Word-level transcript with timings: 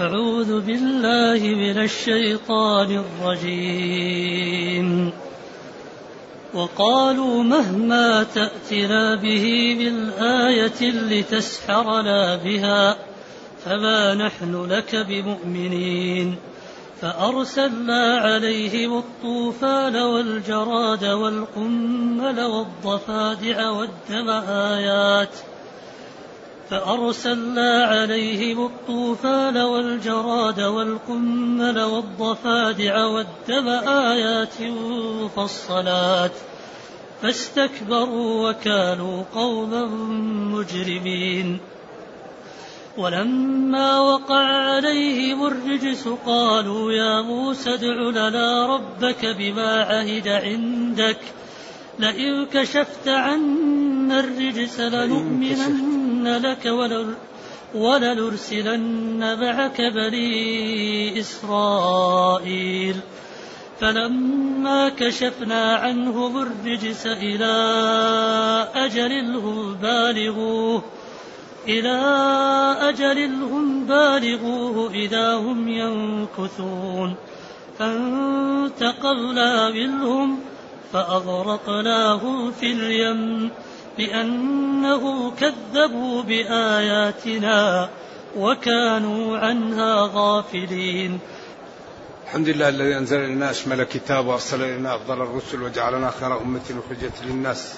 أعوذ 0.00 0.60
بالله 0.60 1.54
من 1.54 1.82
الشيطان 1.82 3.04
الرجيم. 3.04 5.12
وقالوا 6.54 7.42
مهما 7.42 8.22
تأتنا 8.22 9.14
به 9.14 9.74
من 9.74 10.10
آية 10.10 10.90
لتسحرنا 10.90 12.36
بها 12.36 12.96
فما 13.64 14.14
نحن 14.14 14.66
لك 14.70 14.96
بمؤمنين. 14.96 16.36
فأرسلنا 17.00 18.18
عليهم 18.18 18.98
الطوفان 18.98 19.96
والجراد 19.96 21.04
والقمل 21.04 22.40
والضفادع 22.40 23.70
والدم 23.70 24.30
آيات 24.48 25.34
فأرسلنا 26.70 27.84
عليهم 27.84 28.66
الطوفان 28.66 29.56
والجراد 29.56 30.60
والقمل 30.60 31.80
والضفادع 31.82 33.04
والدم 33.04 33.68
آيات 33.88 34.62
مفصلات 35.22 36.32
فاستكبروا 37.22 38.50
وكانوا 38.50 39.22
قوما 39.34 39.86
مجرمين. 40.54 41.60
ولما 42.96 44.00
وقع 44.00 44.44
عليهم 44.44 45.46
الرجس 45.46 46.08
قالوا 46.26 46.92
يا 46.92 47.22
موسى 47.22 47.74
ادع 47.74 48.28
لنا 48.28 48.66
ربك 48.66 49.26
بما 49.26 49.82
عهد 49.84 50.28
عندك 50.28 51.18
لئن 51.98 52.46
كشفت 52.46 53.08
عنا 53.08 54.20
الرجس 54.20 54.80
لنؤمنن 54.80 56.36
لك 56.36 56.66
ولنرسلن 57.74 59.40
معك 59.40 59.80
بني 59.80 61.20
إسرائيل. 61.20 62.96
فلما 63.80 64.88
كشفنا 64.88 65.74
عنهم 65.74 66.38
الرجس 66.38 67.06
إلى 67.06 67.54
أجل 68.74 69.36
هم 69.36 69.74
بالغوه 69.74 70.82
إلى 71.68 71.98
أجل 72.80 73.34
هم 73.42 73.86
بالغوه 73.86 74.90
إذا 74.90 75.34
هم 75.34 75.68
ينكثون. 75.68 77.14
فانتقمنا 77.78 79.70
منهم 79.70 80.38
فأغرقناهم 80.96 82.52
في 82.52 82.72
اليم 82.72 83.50
بأنهم 83.98 85.30
كذبوا 85.30 86.22
بآياتنا 86.22 87.88
وكانوا 88.36 89.38
عنها 89.38 90.10
غافلين. 90.14 91.18
الحمد 92.24 92.48
لله 92.48 92.68
الذي 92.68 92.98
أنزل 92.98 93.18
إلينا 93.18 93.50
أشمل 93.50 93.84
كتاب 93.84 94.26
وأرسل 94.26 94.62
إلينا 94.62 94.94
أفضل 94.94 95.22
الرسل 95.22 95.62
وجعلنا 95.62 96.10
خير 96.20 96.40
أمة 96.40 96.60
أخرجت 96.60 97.12
للناس. 97.24 97.74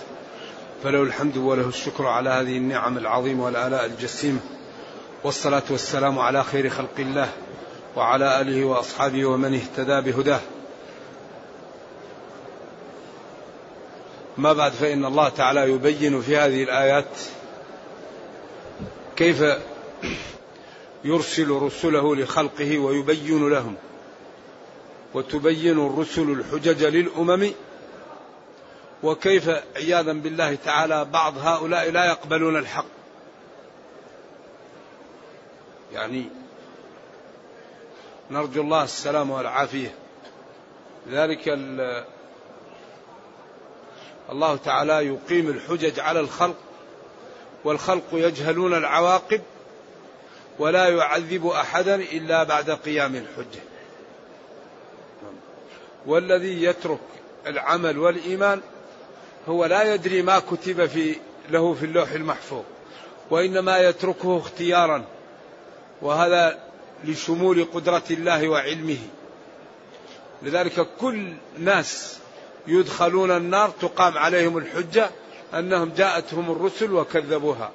فله 0.82 1.02
الحمد 1.02 1.36
وله 1.36 1.68
الشكر 1.68 2.06
على 2.06 2.30
هذه 2.30 2.56
النعم 2.56 2.98
العظيمة 2.98 3.44
والآلاء 3.44 3.86
الجسيمة. 3.86 4.40
والصلاة 5.24 5.62
والسلام 5.70 6.18
على 6.18 6.44
خير 6.44 6.68
خلق 6.68 6.98
الله 6.98 7.28
وعلى 7.96 8.40
آله 8.40 8.64
وأصحابه 8.64 9.26
ومن 9.26 9.54
اهتدى 9.54 10.10
بهداه. 10.10 10.40
ما 14.38 14.52
بعد 14.52 14.72
فإن 14.72 15.04
الله 15.04 15.28
تعالى 15.28 15.60
يبين 15.72 16.20
في 16.20 16.36
هذه 16.36 16.62
الآيات 16.62 17.18
كيف 19.16 19.44
يرسل 21.04 21.50
رسله 21.50 22.16
لخلقه 22.16 22.78
ويبين 22.78 23.48
لهم 23.48 23.74
وتبين 25.14 25.86
الرسل 25.86 26.30
الحجج 26.30 26.84
للأمم 26.84 27.50
وكيف 29.02 29.50
عياذا 29.76 30.12
بالله 30.12 30.54
تعالى 30.54 31.04
بعض 31.04 31.38
هؤلاء 31.38 31.90
لا 31.90 32.04
يقبلون 32.04 32.56
الحق. 32.56 32.84
يعني 35.92 36.24
نرجو 38.30 38.62
الله 38.62 38.84
السلام 38.84 39.30
والعافية. 39.30 39.94
لذلك 41.06 41.48
الله 44.32 44.56
تعالى 44.56 45.06
يقيم 45.06 45.48
الحجج 45.48 46.00
على 46.00 46.20
الخلق 46.20 46.56
والخلق 47.64 48.04
يجهلون 48.12 48.74
العواقب 48.74 49.40
ولا 50.58 50.88
يعذب 50.88 51.46
أحدا 51.46 51.94
إلا 51.94 52.42
بعد 52.42 52.70
قيام 52.70 53.14
الحجة. 53.14 53.60
والذي 56.06 56.62
يترك 56.62 56.98
العمل 57.46 57.98
والإيمان 57.98 58.60
هو 59.48 59.64
لا 59.64 59.94
يدري 59.94 60.22
ما 60.22 60.38
كتب 60.38 60.86
في 60.86 61.16
له 61.50 61.74
في 61.74 61.84
اللوح 61.84 62.10
المحفوظ 62.10 62.62
وإنما 63.30 63.78
يتركه 63.78 64.38
اختيارا 64.38 65.04
وهذا 66.02 66.58
لشمول 67.04 67.64
قدرة 67.64 68.02
الله 68.10 68.48
وعلمه. 68.48 68.98
لذلك 70.42 70.86
كل 71.00 71.32
ناس 71.58 72.18
يدخلون 72.68 73.30
النار 73.30 73.70
تقام 73.80 74.18
عليهم 74.18 74.58
الحجة 74.58 75.10
أنهم 75.54 75.92
جاءتهم 75.96 76.50
الرسل 76.50 76.92
وكذبوها. 76.92 77.70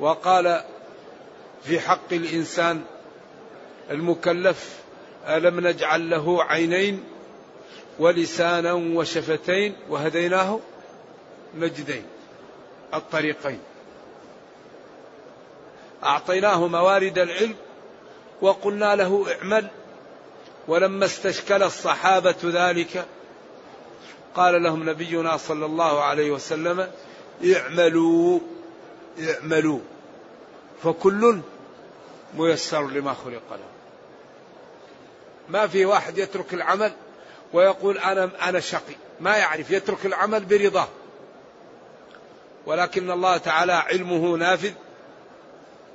وقال 0.00 0.64
في 1.64 1.80
حق 1.80 2.12
الإنسان 2.12 2.82
المكلف 3.90 4.78
ألم 5.26 5.66
نجعل 5.66 6.10
له 6.10 6.44
عينين 6.44 7.04
ولسانا 7.98 8.72
وشفتين 8.72 9.76
وهديناه 9.88 10.60
نجدين 11.54 12.04
الطريقين. 12.94 13.60
أعطيناه 16.04 16.66
موارد 16.66 17.18
العلم 17.18 17.54
وقلنا 18.42 18.96
له 18.96 19.26
اعمل. 19.32 19.68
ولما 20.68 21.04
استشكل 21.04 21.62
الصحابة 21.62 22.34
ذلك 22.44 23.06
قال 24.36 24.62
لهم 24.62 24.90
نبينا 24.90 25.36
صلى 25.36 25.66
الله 25.66 26.02
عليه 26.02 26.30
وسلم 26.30 26.90
اعملوا 27.54 28.40
اعملوا. 29.20 29.80
فكل 30.82 31.40
ميسر 32.36 32.88
لما 32.88 33.14
خلق 33.14 33.50
له. 33.50 33.72
ما 35.48 35.66
في 35.66 35.84
واحد 35.84 36.18
يترك 36.18 36.54
العمل 36.54 36.92
ويقول 37.52 37.98
أنا 37.98 38.30
أنا 38.48 38.60
شقي. 38.60 38.94
ما 39.20 39.36
يعرف 39.36 39.70
يترك 39.70 40.06
العمل 40.06 40.44
برضاه. 40.44 40.88
ولكن 42.66 43.10
الله 43.10 43.36
تعالى 43.36 43.72
علمه 43.72 44.36
نافذ 44.36 44.72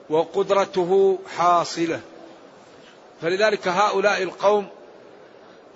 وقدرته 0.10 1.20
حاصلة. 1.38 2.02
فلذلك 3.22 3.68
هؤلاء 3.68 4.24
القوم 4.24 4.68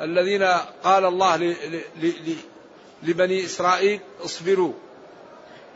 الذين 0.01 0.43
قال 0.83 1.05
الله 1.05 1.55
لبني 3.03 3.45
إسرائيل 3.45 3.99
اصبروا. 4.25 4.73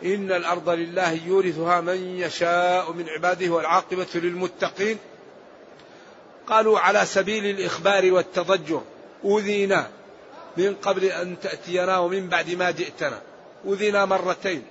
إن 0.03 0.31
الأرض 0.31 0.69
لله 0.69 1.11
يورثها 1.11 1.81
من 1.81 2.17
يشاء 2.17 2.91
من 2.91 3.09
عباده 3.09 3.49
والعاقبة 3.49 4.07
للمتقين. 4.15 4.97
قالوا 6.47 6.79
على 6.79 7.05
سبيل 7.05 7.45
الإخبار 7.45 8.11
والتضجر 8.13 8.81
أوذينا 9.23 9.89
من 10.57 10.75
قبل 10.75 11.03
أن 11.03 11.39
تأتينا 11.39 11.97
ومن 11.97 12.29
بعد 12.29 12.49
ما 12.49 12.71
جئتنا. 12.71 13.21
أوذينا 13.65 14.05
مرتين 14.05 14.63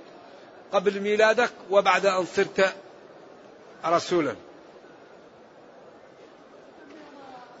قبل 0.73 0.99
ميلادك 0.99 1.51
وبعد 1.69 2.05
أن 2.05 2.25
صرت 2.25 2.75
رسولا. 3.85 4.35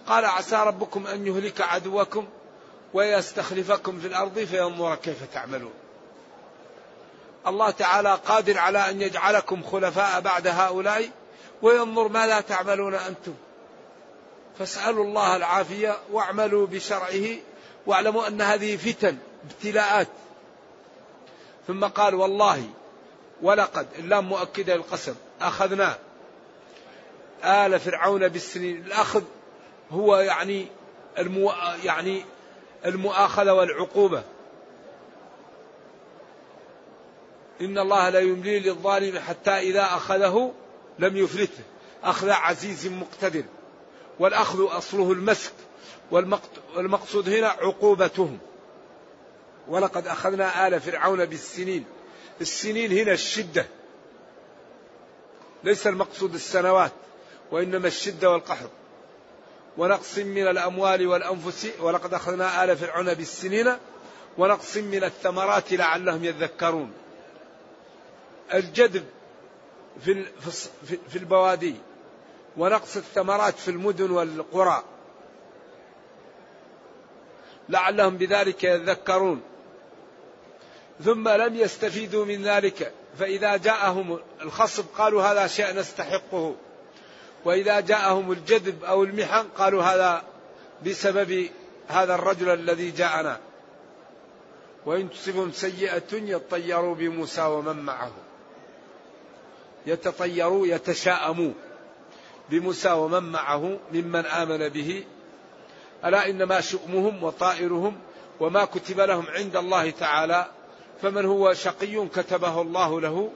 قال 0.07 0.25
عسى 0.25 0.55
ربكم 0.55 1.07
أن 1.07 1.27
يهلك 1.27 1.61
عدوكم 1.61 2.27
ويستخلفكم 2.95 3.99
في 3.99 4.07
الأرض 4.07 4.39
فينظر 4.39 4.95
كيف 4.95 5.17
تعملون. 5.33 5.73
الله 7.47 7.69
تعالى 7.69 8.19
قادر 8.25 8.57
على 8.57 8.89
أن 8.89 9.01
يجعلكم 9.01 9.63
خلفاء 9.63 10.21
بعد 10.21 10.47
هؤلاء 10.47 11.09
وينظر 11.61 12.07
ماذا 12.07 12.41
تعملون 12.41 12.95
أنتم. 12.95 13.33
فاسألوا 14.59 15.03
الله 15.03 15.35
العافية 15.35 15.97
واعملوا 16.11 16.67
بشرعه 16.67 17.37
واعلموا 17.85 18.27
أن 18.27 18.41
هذه 18.41 18.77
فتن 18.77 19.17
ابتلاءات. 19.49 20.07
ثم 21.67 21.85
قال 21.85 22.15
والله 22.15 22.69
ولقد 23.41 23.87
اللام 23.99 24.25
مؤكدة 24.25 24.75
للقسم 24.75 25.15
أخذنا 25.41 25.97
آل 27.43 27.79
فرعون 27.79 28.27
بالسنين. 28.27 28.85
الأخذ 28.85 29.23
هو 29.91 30.15
يعني 30.15 30.67
المو... 31.17 31.53
يعني 31.83 32.25
المؤاخذة 32.85 33.53
والعقوبة. 33.53 34.23
إن 37.61 37.77
الله 37.77 38.09
لا 38.09 38.19
يملي 38.19 38.59
للظالم 38.59 39.19
حتى 39.19 39.51
إذا 39.51 39.83
أخذه 39.83 40.53
لم 40.99 41.17
يفلته. 41.17 41.63
أخذ 42.03 42.29
عزيز 42.29 42.87
مقتدر. 42.87 43.43
والأخذ 44.19 44.77
أصله 44.77 45.11
المسك. 45.11 45.53
والمقصود 46.75 47.29
هنا 47.29 47.47
عقوبتهم. 47.47 48.39
ولقد 49.67 50.07
أخذنا 50.07 50.67
آل 50.67 50.81
فرعون 50.81 51.25
بالسنين. 51.25 51.85
السنين 52.41 52.91
هنا 52.91 53.11
الشدة. 53.11 53.65
ليس 55.63 55.87
المقصود 55.87 56.33
السنوات 56.33 56.91
وإنما 57.51 57.87
الشدة 57.87 58.31
والقحط 58.31 58.69
ونقص 59.77 60.17
من 60.17 60.47
الأموال 60.47 61.07
والأنفس 61.07 61.67
ولقد 61.79 62.13
أخذنا 62.13 62.63
آل 62.63 62.77
فرعون 62.77 63.13
بالسنين 63.13 63.77
ونقص 64.37 64.77
من 64.77 65.03
الثمرات 65.03 65.73
لعلهم 65.73 66.23
يذكرون. 66.23 66.93
الجدب 68.53 69.05
في 70.01 70.25
في 71.09 71.15
البوادي 71.15 71.75
ونقص 72.57 72.97
الثمرات 72.97 73.57
في 73.57 73.71
المدن 73.71 74.11
والقرى 74.11 74.83
لعلهم 77.69 78.17
بذلك 78.17 78.63
يذكرون. 78.63 79.41
ثم 81.03 81.29
لم 81.29 81.55
يستفيدوا 81.55 82.25
من 82.25 82.43
ذلك 82.43 82.93
فإذا 83.19 83.57
جاءهم 83.57 84.19
الخصب 84.41 84.85
قالوا 84.97 85.23
هذا 85.23 85.47
شيء 85.47 85.75
نستحقه. 85.75 86.55
وإذا 87.45 87.79
جاءهم 87.79 88.31
الجذب 88.31 88.83
أو 88.83 89.03
المحن 89.03 89.47
قالوا 89.57 89.83
هذا 89.83 90.23
بسبب 90.85 91.49
هذا 91.87 92.15
الرجل 92.15 92.49
الذي 92.49 92.91
جاءنا. 92.91 93.39
وإن 94.85 95.09
تصبهم 95.09 95.51
سيئة 95.51 96.13
يطيروا 96.13 96.95
بموسى 96.95 97.41
ومن 97.41 97.75
معه. 97.75 98.11
يتطيروا 99.85 100.67
يتشاءموا 100.67 101.51
بموسى 102.49 102.91
ومن 102.91 103.23
معه 103.23 103.79
ممن 103.91 104.25
آمن 104.25 104.69
به. 104.69 105.03
ألا 106.05 106.29
إنما 106.29 106.61
شؤمهم 106.61 107.23
وطائرهم 107.23 107.97
وما 108.39 108.65
كتب 108.65 108.99
لهم 108.99 109.25
عند 109.27 109.55
الله 109.55 109.89
تعالى. 109.89 110.45
فمن 111.01 111.25
هو 111.25 111.53
شقي 111.53 112.07
كتبه 112.07 112.61
الله 112.61 113.01
له 113.01 113.31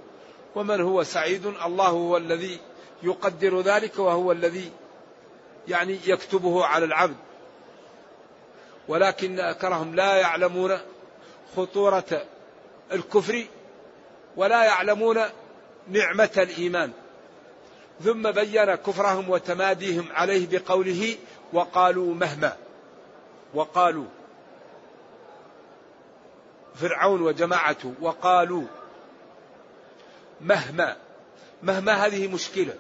ومن 0.55 0.81
هو 0.81 1.03
سعيد 1.03 1.45
الله 1.45 1.87
هو 1.87 2.17
الذي 2.17 2.59
يقدر 3.03 3.61
ذلك 3.61 3.99
وهو 3.99 4.31
الذي 4.31 4.71
يعني 5.67 5.99
يكتبه 6.05 6.65
على 6.65 6.85
العبد. 6.85 7.15
ولكن 8.87 9.39
أكرهم 9.39 9.95
لا 9.95 10.15
يعلمون 10.15 10.77
خطورة 11.55 12.21
الكفر 12.91 13.45
ولا 14.35 14.63
يعلمون 14.63 15.19
نعمة 15.87 16.29
الإيمان. 16.37 16.91
ثم 18.03 18.31
بين 18.31 18.75
كفرهم 18.75 19.29
وتماديهم 19.29 20.07
عليه 20.11 20.47
بقوله 20.51 21.15
وقالوا 21.53 22.15
مهما 22.15 22.57
وقالوا 23.53 24.05
فرعون 26.75 27.21
وجماعته 27.21 27.93
وقالوا 28.01 28.63
مهما. 30.41 30.97
مهما 31.63 31.93
هذه 32.05 32.27
مشكلة. 32.27 32.73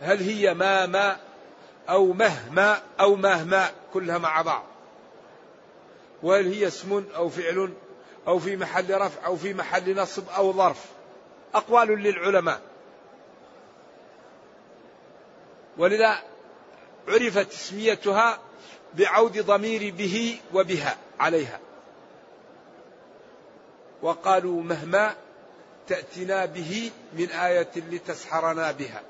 هل 0.00 0.22
هي 0.22 0.54
ما 0.54 0.86
ما 0.86 1.16
أو 1.88 2.12
مهما 2.12 2.82
أو 3.00 3.16
مهما 3.16 3.70
كلها 3.92 4.18
مع 4.18 4.42
بعض؟ 4.42 4.64
وهل 6.22 6.52
هي 6.52 6.66
اسم 6.66 7.04
أو 7.16 7.28
فعل 7.28 7.72
أو 8.26 8.38
في 8.38 8.56
محل 8.56 9.00
رفع 9.00 9.26
أو 9.26 9.36
في 9.36 9.54
محل 9.54 9.96
نصب 9.96 10.28
أو 10.28 10.52
ظرف؟ 10.52 10.84
أقوال 11.54 11.88
للعلماء. 11.88 12.60
ولذا 15.78 16.22
عرفت 17.08 17.52
اسميتها 17.52 18.38
بعود 18.94 19.38
ضمير 19.38 19.94
به 19.94 20.40
وبها 20.54 20.96
عليها. 21.20 21.60
وقالوا 24.02 24.62
مهما 24.62 25.14
تأتنا 25.86 26.44
به 26.44 26.90
من 27.12 27.30
آية 27.30 27.70
لتسحرنا 27.76 28.72
بها. 28.72 29.02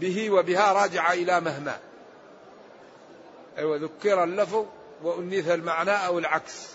به 0.00 0.30
وبها 0.30 0.72
راجعة 0.72 1.12
إلى 1.12 1.40
مهما. 1.40 1.78
أيوة 3.58 3.76
ذكر 3.76 4.24
اللفظ 4.24 4.66
وأنث 5.02 5.48
المعنى 5.48 5.90
أو 5.90 6.18
العكس. 6.18 6.68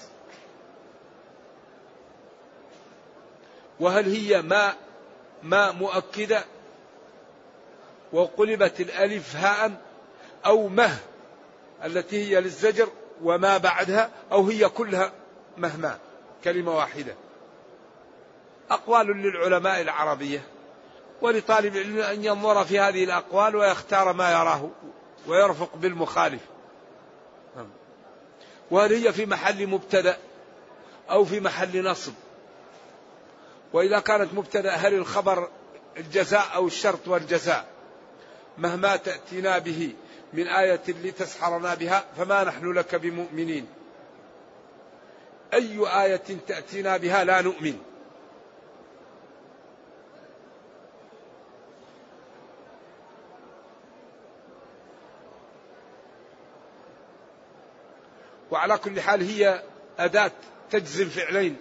وهل 3.80 4.16
هي 4.16 4.42
ما 4.42 4.74
ما 5.44 5.72
مؤكدة؟ 5.72 6.44
وقلبت 8.14 8.81
الألف 8.81 9.36
هاء 9.36 9.72
أو 10.46 10.68
مه 10.68 10.98
التي 11.84 12.24
هي 12.25 12.42
للزجر 12.42 12.90
وما 13.24 13.58
بعدها 13.58 14.10
أو 14.31 14.48
هي 14.48 14.69
كلها 14.69 15.12
مهما 15.58 16.00
كلمة 16.44 16.78
واحدة. 16.78 17.16
أقوال 18.72 19.08
للعلماء 19.08 19.81
العربية. 19.81 20.56
ولطالب 21.22 21.75
العلم 21.75 22.00
أن 22.00 22.25
ينظر 22.25 22.66
في 22.66 22.80
هذه 22.80 23.04
الأقوال 23.04 23.56
ويختار 23.56 24.14
ما 24.14 24.31
يراه 24.31 24.69
ويرفق 25.28 25.75
بالمخالف. 25.75 26.42
وهل 28.72 28.94
هي 28.94 29.14
في 29.14 29.25
محل 29.25 29.68
مبتدأ 29.68 30.18
أو 31.10 31.25
في 31.25 31.40
محل 31.40 31.84
نصب؟ 31.84 32.14
وإذا 33.74 34.00
كانت 34.00 34.34
مبتدأ 34.34 34.72
هل 34.72 34.94
الخبر 34.94 35.50
الجزاء 35.98 36.46
أو 36.56 36.68
الشرط 36.68 37.08
والجزاء؟ 37.08 37.66
مهما 38.58 38.96
تأتينا 38.96 39.58
به 39.58 39.94
من 40.34 40.48
آية 40.48 40.81
لتسحرنا 40.88 41.75
بها 41.75 42.06
فما 42.18 42.44
نحن 42.44 42.72
لك 42.72 42.96
بمؤمنين؟ 42.96 43.68
أي 45.54 46.04
آية 46.04 46.22
تأتينا 46.48 46.98
بها 46.98 47.24
لا 47.24 47.42
نؤمن. 47.42 47.80
وعلى 58.52 58.78
كل 58.78 59.02
حال 59.02 59.22
هي 59.22 59.64
أداة 60.00 60.32
تجزم 60.72 61.10
فعلين. 61.10 61.58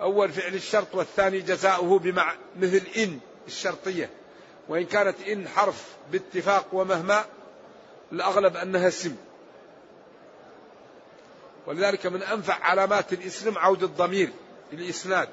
أول 0.00 0.32
فعل 0.32 0.54
الشرط 0.54 0.94
والثاني 0.94 1.40
جزاؤه 1.40 1.98
بمع 1.98 2.34
مثل 2.56 2.82
إن 2.96 3.18
الشرطية. 3.46 4.10
وإن 4.68 4.84
كانت 4.84 5.20
إن 5.20 5.48
حرف 5.48 5.96
باتفاق 6.12 6.66
ومهما 6.72 7.24
الأغلب 8.12 8.56
أنها 8.56 8.88
اسم. 8.88 9.16
ولذلك 11.66 12.06
من 12.06 12.22
أنفع 12.22 12.54
علامات 12.54 13.12
الإسلام 13.12 13.58
عود 13.58 13.82
الضمير 13.82 14.30
الإسناد 14.72 15.28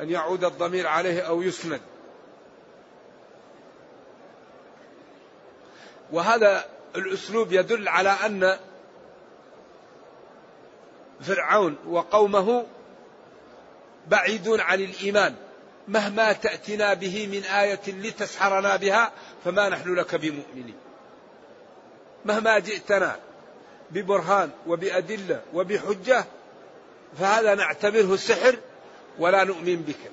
أن 0.00 0.10
يعود 0.10 0.44
الضمير 0.44 0.86
عليه 0.86 1.20
أو 1.20 1.42
يسند. 1.42 1.80
وهذا 6.12 6.64
الأسلوب 6.96 7.52
يدل 7.52 7.88
على 7.88 8.10
أن 8.10 8.58
فرعون 11.22 11.76
وقومه 11.88 12.66
بعيدون 14.08 14.60
عن 14.60 14.80
الإيمان. 14.80 15.34
مهما 15.88 16.32
تأتنا 16.32 16.94
به 16.94 17.26
من 17.26 17.44
آية 17.44 17.80
لتسحرنا 17.86 18.76
بها 18.76 19.12
فما 19.44 19.68
نحن 19.68 19.94
لك 19.94 20.14
بمؤمنين. 20.14 20.76
مهما 22.24 22.58
جئتنا 22.58 23.16
ببرهان 23.90 24.50
وبأدلة 24.66 25.40
وبحجة 25.54 26.24
فهذا 27.18 27.54
نعتبره 27.54 28.16
سحر 28.16 28.56
ولا 29.18 29.44
نؤمن 29.44 29.76
بك. 29.76 30.10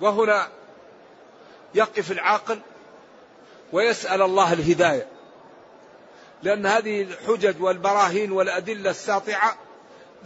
وهنا 0.00 0.48
يقف 1.74 2.12
العاقل 2.12 2.60
ويسأل 3.72 4.22
الله 4.22 4.52
الهداية. 4.52 5.13
لأن 6.42 6.66
هذه 6.66 7.02
الحجج 7.02 7.62
والبراهين 7.62 8.32
والأدلة 8.32 8.90
الساطعة 8.90 9.56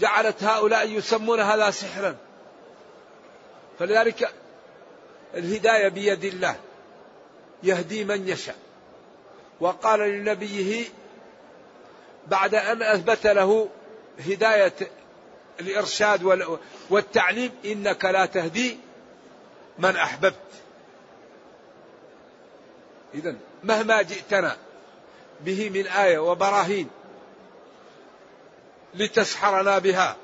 جعلت 0.01 0.45
هؤلاء 0.45 0.89
يسمون 0.89 1.41
هذا 1.41 1.71
سحرا. 1.71 2.17
فلذلك 3.79 4.33
الهداية 5.35 5.89
بيد 5.89 6.25
الله 6.25 6.57
يهدي 7.63 8.05
من 8.05 8.29
يشاء. 8.29 8.57
وقال 9.61 10.01
لنبيه 10.01 10.85
بعد 12.27 12.55
أن 12.55 12.83
أثبت 12.83 13.27
له 13.27 13.69
هداية 14.27 14.75
الإرشاد 15.61 16.49
والتعليم 16.91 17.51
إنك 17.65 18.05
لا 18.05 18.27
تهدي 18.27 18.79
من 19.79 19.97
أحببت. 19.97 20.35
إذا 23.15 23.37
مهما 23.65 24.03
جئتنا 24.03 24.57
به 25.41 25.71
من 25.71 25.87
آية 25.87 26.19
وبراهين 26.19 26.91
لتسحرنا 28.95 29.79
بها 29.79 30.17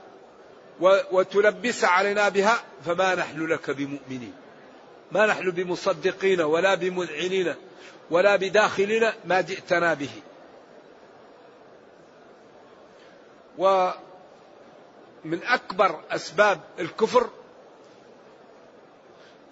وتلبس 1.13 1.85
علينا 1.85 2.29
بها 2.29 2.63
فما 2.87 3.15
نحن 3.15 3.47
لك 3.47 3.71
بمؤمنين. 3.71 4.35
ما 5.13 5.27
نحن 5.27 5.51
بمصدقين 5.51 6.41
ولا 6.41 6.75
بمذعنين 6.75 7.55
ولا 8.11 8.37
بداخلين 8.37 9.13
ما 9.25 9.41
جئتنا 9.41 9.95
به. 9.95 10.11
ومن 13.59 15.43
أكبر 15.43 16.01
أسباب 16.11 16.61
الكفر 16.79 17.31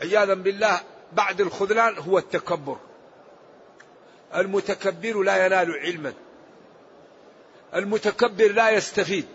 عياذا 0.03 0.35
بالله 0.35 0.81
بعد 1.13 1.41
الخذلان 1.41 1.99
هو 1.99 2.19
التكبر. 2.19 2.77
المتكبر 4.35 5.23
لا 5.23 5.47
ينال 5.47 5.79
علما. 5.79 6.13
المتكبر 7.75 8.53
لا 8.53 8.71
يستفيد. 8.71 9.27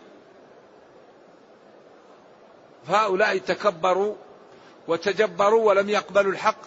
فهؤلاء 2.88 3.38
تكبروا 3.38 4.16
وتجبروا 4.88 5.68
ولم 5.68 5.90
يقبلوا 5.90 6.32
الحق 6.32 6.62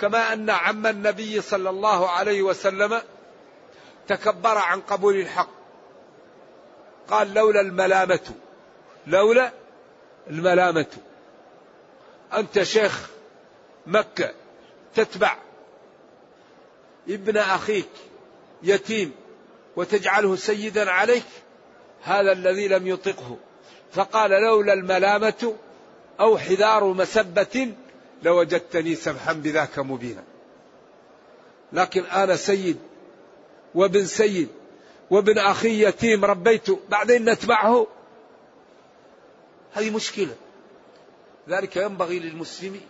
كما 0.00 0.32
أن 0.32 0.50
عم 0.50 0.86
النبي 0.86 1.40
صلى 1.40 1.70
الله 1.70 2.10
عليه 2.10 2.42
وسلم 2.42 3.02
تكبر 4.08 4.58
عن 4.58 4.80
قبول 4.80 5.14
الحق. 5.14 5.50
قال 7.08 7.34
لولا 7.34 7.60
الملامة 7.60 8.34
لولا 9.06 9.52
الملامة. 10.30 10.86
أنت 12.32 12.62
شيخ 12.62 13.10
مكة 13.86 14.30
تتبع 14.94 15.36
ابن 17.08 17.36
أخيك 17.36 17.88
يتيم 18.62 19.12
وتجعله 19.76 20.36
سيدا 20.36 20.90
عليك 20.90 21.24
هذا 22.02 22.32
الذي 22.32 22.68
لم 22.68 22.86
يطقه. 22.86 23.36
فقال 23.92 24.30
لولا 24.30 24.72
الملامة 24.72 25.54
أو 26.20 26.38
حذار 26.38 26.84
مسبة 26.84 27.74
لوجدتني 28.22 28.94
سمحا 28.94 29.32
بذاك 29.32 29.78
مبينا. 29.78 30.24
لكن 31.72 32.04
أنا 32.04 32.36
سيد 32.36 32.78
وابن 33.74 34.06
سيد 34.06 34.48
وابن 35.10 35.38
أخي 35.38 35.84
يتيم 35.84 36.24
ربيته 36.24 36.80
بعدين 36.88 37.24
نتبعه؟ 37.30 37.86
هذه 39.72 39.90
مشكلة. 39.90 40.34
ذلك 41.48 41.76
ينبغي 41.76 42.18
للمسلم 42.18 42.80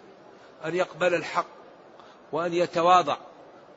أن 0.65 0.75
يقبل 0.75 1.15
الحق 1.15 1.47
وأن 2.33 2.55
يتواضع. 2.55 3.17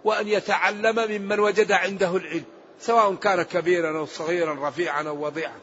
وأن 0.03 0.27
يتعلم 0.27 1.11
ممن 1.11 1.39
وجد 1.39 1.71
عنده 1.71 2.15
العلم 2.15 2.43
سواء 2.79 3.15
كان 3.15 3.41
كبيرا 3.41 3.99
أو 3.99 4.05
صغيرا 4.05 4.69
رفيعا 4.69 5.03
أو 5.03 5.25
وضيعا. 5.25 5.59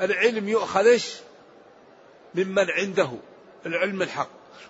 العلم 0.00 0.48
يؤخذ 0.48 0.86
إيش؟ 0.86 1.14
ممن 2.34 2.70
عنده 2.70 3.10
العلم 3.66 4.02
الحق. 4.02 4.28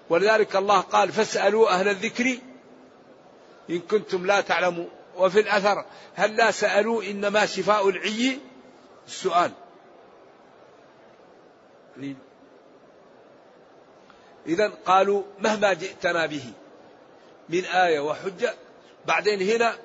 ولذلك 0.08 0.56
الله 0.56 0.80
قال 0.80 1.12
فاسألوا 1.12 1.70
أهل 1.70 1.88
الذكر 1.88 2.38
إن 3.70 3.80
كنتم 3.80 4.26
لا 4.26 4.40
تعلموا 4.40 4.86
وفي 5.16 5.40
الأثر 5.40 5.84
هل 6.14 6.36
لا 6.36 6.50
سألوا 6.50 7.02
إنما 7.02 7.46
شفاء 7.46 7.88
العي 7.88 8.38
السؤال. 9.06 9.50
إذا 14.46 14.68
قالوا 14.86 15.22
مهما 15.40 15.72
جئتنا 15.72 16.26
به 16.26 16.52
من 17.48 17.64
آية 17.64 18.00
وحجة. 18.00 18.54
بعدين 19.06 19.42
هنا 19.42 19.78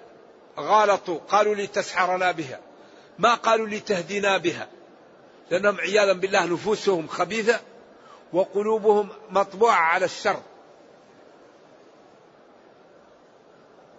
غالطوا 0.59 1.19
قالوا 1.29 1.55
لتسحرنا 1.55 2.31
بها. 2.31 2.59
ما 3.19 3.33
قالوا 3.33 3.67
لتهدينا 3.67 4.37
بها. 4.37 4.67
لأنهم 5.51 5.79
عياذا 5.79 6.13
بالله 6.13 6.45
نفوسهم 6.45 7.07
خبيثة 7.07 7.59
وقلوبهم 8.33 9.09
مطبوعة 9.29 9.75
على 9.75 10.05
الشر. 10.05 10.41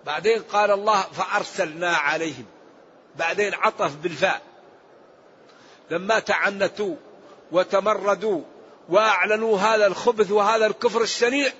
بعدين 0.07 0.43
قال 0.43 0.71
الله 0.71 1.03
فأرسلنا 1.03 1.97
عليهم. 1.97 2.45
بعدين 3.17 3.55
عطف 3.55 3.97
بالفاء. 3.97 4.43
لما 5.91 6.19
تعنتوا 6.19 6.97
وتمردوا 7.53 8.43
وأعلنوا 8.89 9.59
هذا 9.59 9.87
الخبث 9.87 10.31
وهذا 10.31 10.67
الكفر 10.67 11.03
الشنيع 11.03 11.53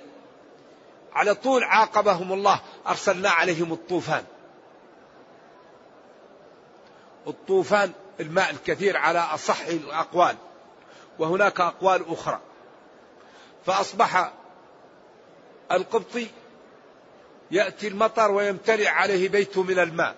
على 1.13 1.35
طول 1.35 1.63
عاقبهم 1.63 2.33
الله 2.33 2.59
أرسلنا 2.87 3.29
عليهم 3.29 3.73
الطوفان. 3.73 4.23
الطوفان 7.27 7.91
الماء 8.19 8.49
الكثير 8.49 8.97
على 8.97 9.19
أصح 9.19 9.65
الأقوال 9.65 10.35
وهناك 11.19 11.61
أقوال 11.61 12.05
أخرى. 12.07 12.39
فأصبح 13.65 14.31
القبطي 15.71 16.27
يأتي 17.51 17.87
المطر 17.87 18.31
ويمتلئ 18.31 18.87
عليه 18.87 19.29
بيته 19.29 19.63
من 19.63 19.79
الماء. 19.79 20.15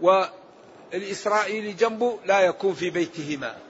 والإسرائيلي 0.00 1.72
جنبه 1.72 2.18
لا 2.24 2.40
يكون 2.40 2.74
في 2.74 2.90
بيته 2.90 3.36
ماء. 3.36 3.67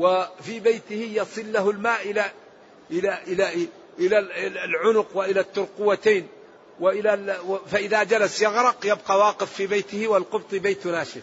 وفي 0.00 0.60
بيته 0.60 1.12
يصل 1.14 1.52
له 1.52 1.70
الماء 1.70 2.10
إلى 2.10 2.30
إلى 2.90 3.18
إلى 3.26 3.68
إلى 3.98 4.18
العنق 4.64 5.06
وإلى 5.14 5.40
الترقوتين 5.40 6.28
وإلى 6.80 7.36
فإذا 7.66 8.02
جلس 8.02 8.42
يغرق 8.42 8.86
يبقى 8.86 9.18
واقف 9.18 9.52
في 9.52 9.66
بيته 9.66 10.08
والقبط 10.08 10.54
بيت 10.54 10.86
ناشف. 10.86 11.22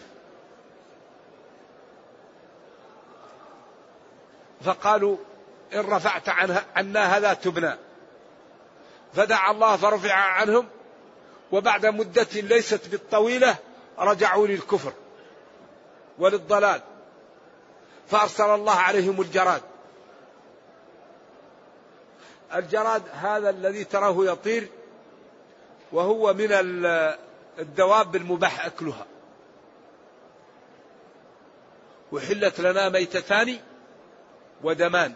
فقالوا 4.64 5.16
إن 5.74 5.80
رفعت 5.80 6.28
عنها 6.28 6.64
عنا 6.76 7.16
هذا 7.16 7.34
تبنى. 7.34 7.76
فدعا 9.14 9.50
الله 9.50 9.76
فرفع 9.76 10.14
عنهم 10.14 10.68
وبعد 11.52 11.86
مدة 11.86 12.28
ليست 12.34 12.88
بالطويلة 12.88 13.56
رجعوا 13.98 14.46
للكفر 14.46 14.92
وللضلال. 16.18 16.80
فأرسل 18.10 18.44
الله 18.44 18.74
عليهم 18.74 19.20
الجراد. 19.20 19.62
الجراد 22.54 23.02
هذا 23.12 23.50
الذي 23.50 23.84
تراه 23.84 24.24
يطير 24.24 24.68
وهو 25.92 26.34
من 26.34 26.48
الدواب 27.58 28.16
المباح 28.16 28.66
أكلها. 28.66 29.06
وحلت 32.12 32.60
لنا 32.60 32.88
ميتتان 32.88 33.58
ودمان. 34.62 35.14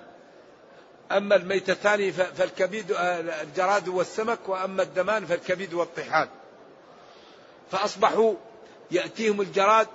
أما 1.13 1.37
الميتتان 1.37 2.11
فالكبيد 2.13 2.87
الجراد 3.43 3.89
والسمك 3.89 4.49
وأما 4.49 4.83
الدمان 4.83 5.27
فالكبيد 5.27 5.75
والطحال. 5.75 6.29
فأصبحوا 7.71 8.35
يأتيهم 8.91 9.41
الجراد 9.41 9.89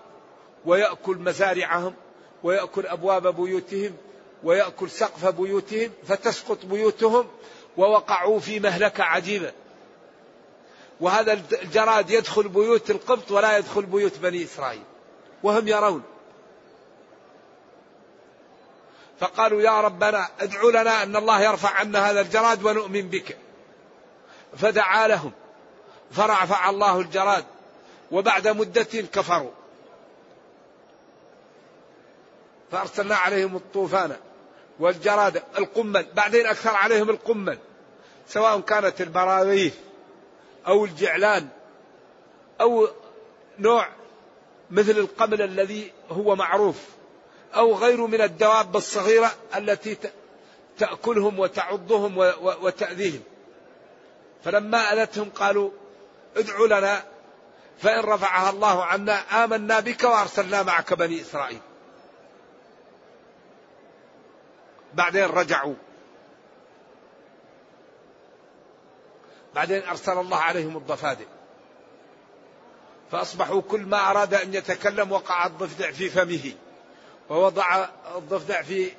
ويأكل 0.65 1.17
مزارعهم. 1.17 1.93
ويأكل 2.43 2.87
أبواب 2.87 3.35
بيوتهم 3.35 3.95
ويأكل 4.43 4.89
سقف 4.89 5.25
بيوتهم 5.25 5.91
فتسقط 6.07 6.65
بيوتهم 6.65 7.27
ووقعوا 7.77 8.39
في 8.39 8.59
مهلكة 8.59 9.03
عجيبة. 9.03 9.51
وهذا 10.99 11.33
الجراد 11.33 12.09
يدخل 12.09 12.47
بيوت 12.47 12.91
القبط 12.91 13.31
ولا 13.31 13.57
يدخل 13.57 13.85
بيوت 13.85 14.17
بني 14.17 14.43
إسرائيل. 14.43 14.83
وهم 15.43 15.67
يرون. 15.67 16.03
فقالوا 19.19 19.61
يا 19.61 19.81
ربنا 19.81 20.27
ادعو 20.39 20.69
لنا 20.69 21.03
أن 21.03 21.15
الله 21.15 21.41
يرفع 21.41 21.69
عنا 21.69 22.11
هذا 22.11 22.21
الجراد 22.21 22.63
ونؤمن 22.63 23.09
بك. 23.09 23.37
فدعا 24.57 25.07
لهم. 25.07 25.31
فرفع 26.11 26.69
الله 26.69 26.99
الجراد. 26.99 27.45
وبعد 28.11 28.47
مدة 28.47 28.83
كفروا. 28.83 29.51
فأرسلنا 32.71 33.15
عليهم 33.15 33.55
الطوفان 33.55 34.15
والجراد 34.79 35.43
القمل 35.57 36.05
بعدين 36.13 36.45
أكثر 36.45 36.69
عليهم 36.69 37.09
القمل 37.09 37.57
سواء 38.27 38.59
كانت 38.59 39.01
البراغيث 39.01 39.75
أو 40.67 40.85
الجعلان 40.85 41.47
أو 42.61 42.87
نوع 43.59 43.87
مثل 44.71 44.91
القمل 44.91 45.41
الذي 45.41 45.91
هو 46.09 46.35
معروف 46.35 46.75
أو 47.55 47.75
غيره 47.75 48.07
من 48.07 48.21
الدواب 48.21 48.75
الصغيرة 48.75 49.31
التي 49.55 49.97
تأكلهم 50.77 51.39
وتعضهم 51.39 52.17
وتأذيهم. 52.41 53.21
فلما 54.43 54.77
أذتهم 54.77 55.29
قالوا 55.29 55.71
ادعوا 56.37 56.67
لنا 56.67 57.03
فإن 57.81 58.03
رفعها 58.03 58.49
الله 58.49 58.85
عنا 58.85 59.43
آمنا 59.43 59.79
بك 59.79 60.03
وأرسلنا 60.03 60.63
معك 60.63 60.93
بني 60.93 61.21
إسرائيل. 61.21 61.59
بعدين 64.97 65.23
رجعوا. 65.23 65.75
بعدين 69.55 69.83
أرسل 69.83 70.17
الله 70.17 70.37
عليهم 70.37 70.77
الضفادع. 70.77 71.25
فأصبحوا 73.11 73.61
كل 73.61 73.81
ما 73.81 74.11
أراد 74.11 74.33
أن 74.33 74.53
يتكلم 74.53 75.11
وقع 75.11 75.45
الضفدع 75.45 75.91
في 75.91 76.09
فمه. 76.09 76.53
ووضع 77.29 77.87
الضفدع 78.15 78.61
في 78.61 78.91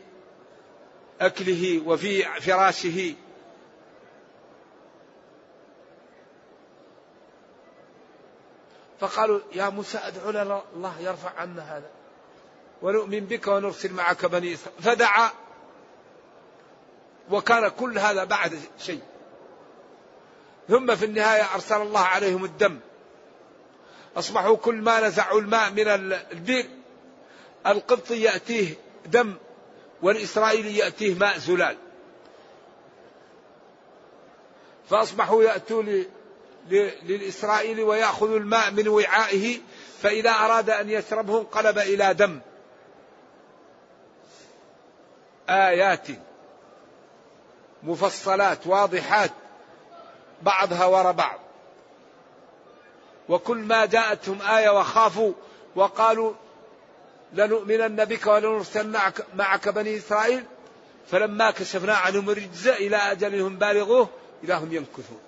أكله 1.21 1.83
وفي 1.87 2.40
فراشه. 2.40 3.14
فقالوا 9.00 9.40
يا 9.52 9.69
موسى 9.69 9.99
ادعو 9.99 10.31
لنا 10.31 10.62
الله 10.75 11.00
يرفع 11.00 11.31
عنا 11.40 11.76
هذا. 11.76 11.90
ونؤمن 12.83 13.21
بك 13.21 13.47
ونرسل 13.47 13.93
معك 13.93 14.26
بني 14.26 14.55
إسرائيل. 14.55 14.83
فدعا 14.83 15.31
وكان 17.30 17.68
كل 17.68 17.99
هذا 17.99 18.25
بعد 18.25 18.61
شيء. 18.78 19.00
ثم 20.68 20.94
في 20.94 21.04
النهاية 21.04 21.54
أرسل 21.54 21.82
الله 21.82 22.00
عليهم 22.00 22.44
الدم. 22.44 22.78
أصبحوا 24.16 24.56
كل 24.56 24.75
ما 24.75 25.00
نزعوا 25.00 25.40
الماء 25.40 25.70
من 25.70 25.88
البئر. 25.88 26.66
القبطي 27.66 28.23
يأتيه 28.23 28.75
دم 29.06 29.35
والإسرائيلي 30.02 30.76
يأتيه 30.76 31.14
ماء 31.14 31.38
زلال. 31.38 31.76
فأصبحوا 34.90 35.42
يأتوا 35.42 35.82
للإسرائيلي 37.02 37.82
ويأخذ 37.82 38.35
الماء 38.35 38.70
من 38.70 38.88
وعائه. 38.88 39.58
فإذا 40.02 40.30
أراد 40.30 40.70
أن 40.70 40.90
يشربه 40.90 41.40
انقلب 41.40 41.78
إلى 41.78 42.14
دم. 42.14 42.40
آيات. 45.49 46.06
مفصلات 47.82 48.66
واضحات 48.66 49.30
بعضها 50.42 50.85
وراء 50.87 51.12
بعض. 51.12 51.38
وكل 53.28 53.56
ما 53.56 53.87
جاءتهم 53.87 54.42
آية 54.42 54.70
وخافوا 54.70 55.32
وقالوا 55.76 56.32
لنؤمنن 57.32 58.04
بك 58.04 58.26
ولنرسلن 58.26 58.99
معك 59.35 59.68
بني 59.68 59.97
إسرائيل 59.97 60.44
فلما 61.11 61.50
كشفنا 61.50 61.94
عنهم 61.94 62.30
الرجز 62.30 62.68
إلى 62.68 62.97
أجلهم 62.97 63.56
بالغوه 63.56 64.08
إذا 64.44 64.58
هم 64.58 64.73
ينكثون. 64.73 65.20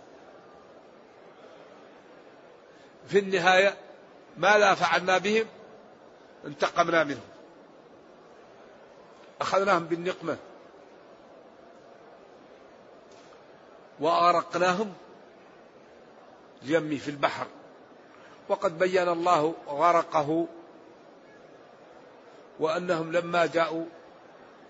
في 3.08 3.18
النهاية 3.18 3.76
ماذا 4.36 4.74
فعلنا 4.74 5.18
بهم؟ 5.18 5.46
انتقمنا 6.46 7.04
منهم. 7.04 7.28
أخذناهم 9.40 9.84
بالنقمة. 9.84 10.36
وأغرقناهم 14.00 14.92
اليم 16.62 16.98
في 16.98 17.10
البحر. 17.10 17.46
وقد 18.48 18.78
بين 18.78 19.08
الله 19.08 19.54
غرقه 19.68 20.46
وأنهم 22.60 23.12
لما 23.12 23.46
جاءوا 23.46 23.84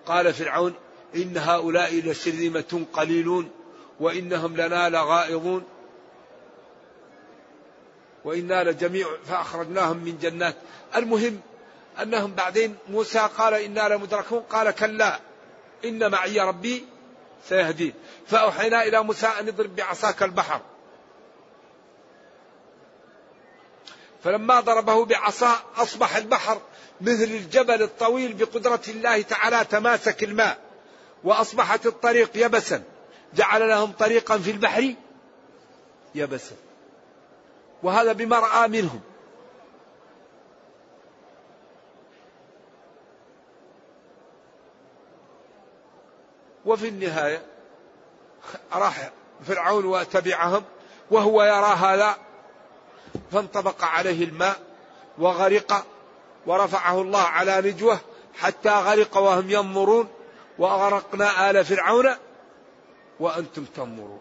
قال 0.07 0.35
فرعون 0.35 0.75
إن 1.15 1.37
هؤلاء 1.37 1.95
لشرذمة 1.95 2.87
قليلون 2.93 3.51
وإنهم 4.01 4.57
لنا 4.57 4.89
لغائظون 4.89 5.65
وإنا 8.25 8.65
لجميع 8.65 9.07
فأخرجناهم 9.25 9.97
من 9.97 10.19
جنات. 10.19 10.57
المهم 10.97 11.41
أنهم 12.03 12.35
بعدين 12.35 12.77
موسى 12.89 13.29
قال 13.39 13.55
إنا 13.55 13.89
لمدركون 13.89 14.41
قال 14.41 14.71
كلا 14.71 15.21
إن 15.85 16.11
معي 16.11 16.41
ربي 16.41 16.85
سيهدين 17.49 17.95
فأوحينا 18.27 18.83
إلى 18.83 19.03
موسى 19.03 19.27
أن 19.27 19.49
اضرب 19.49 19.77
بعصاك 19.77 20.23
البحر. 20.23 20.61
فلما 24.25 24.61
ضربه 24.61 25.05
بعصا 25.05 25.63
أصبح 25.77 26.17
البحر 26.17 26.61
مثل 27.01 27.25
الجبل 27.25 27.83
الطويل 27.83 28.35
بقدرة 28.35 28.81
الله 28.89 29.23
تعالى 29.23 29.65
تماسك 29.65 30.25
الماء 30.25 30.59
وأصبحت 31.25 31.87
الطريق 31.87 32.31
يبسا. 32.35 32.83
جعل 33.35 33.69
لهم 33.69 33.93
طريقا 33.93 34.39
في 34.39 34.51
البحر 34.51 34.95
يبسا. 36.15 36.57
وهذا 37.83 38.13
بما 38.13 38.39
رأى 38.39 38.69
منهم. 38.69 39.01
وفي 46.71 46.89
النهاية 46.89 47.43
راح 48.73 49.11
فرعون 49.47 49.85
وتبعهم 49.85 50.65
وهو 51.11 51.43
يرى 51.43 51.75
هذا 51.77 52.17
فانطبق 53.33 53.85
عليه 53.85 54.25
الماء 54.25 54.57
وغرق 55.19 55.87
ورفعه 56.47 57.01
الله 57.01 57.23
على 57.23 57.71
نجوة 57.71 58.01
حتى 58.39 58.71
غرق 58.71 59.17
وهم 59.17 59.51
ينظرون 59.51 60.09
وأغرقنا 60.59 61.51
آل 61.51 61.65
فرعون 61.65 62.09
وأنتم 63.21 63.65
تنظرون. 63.65 64.21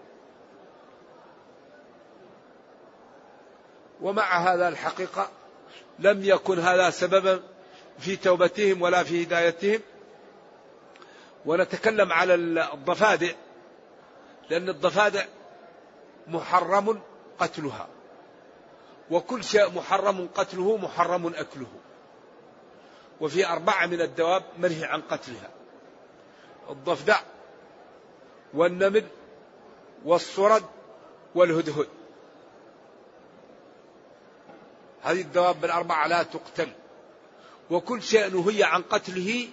ومع 4.02 4.38
هذا 4.38 4.68
الحقيقة 4.68 5.30
لم 6.00 6.24
يكن 6.24 6.60
هذا 6.60 6.90
سببا 6.90 7.42
في 8.00 8.16
توبتهم 8.16 8.82
ولا 8.82 9.04
في 9.04 9.24
هدايتهم 9.24 9.80
ونتكلم 11.50 12.14
على 12.14 12.34
الضفادع 12.74 13.32
لأن 14.50 14.70
الضفادع 14.70 15.26
محرم 16.28 17.02
قتلها. 17.40 17.88
وكل 19.12 19.44
شيء 19.44 19.72
محرم 19.72 20.30
قتله 20.36 20.78
محرم 20.78 21.28
أكله. 21.28 21.68
وفي 23.22 23.48
أربعة 23.48 23.86
من 23.86 24.02
الدواب 24.02 24.44
منهي 24.58 24.86
عن 24.86 25.02
قتلها. 25.02 25.50
الضفدع 26.70 27.20
والنمل 28.54 29.06
والصرد 30.06 30.64
والهدهد. 31.36 31.88
هذه 35.04 35.22
الدواب 35.22 35.66
الأربعة 35.66 36.08
لا 36.08 36.24
تقتل. 36.24 36.70
وكل 37.72 38.02
شيء 38.02 38.30
نهي 38.30 38.64
عن 38.64 38.82
قتله 38.82 39.48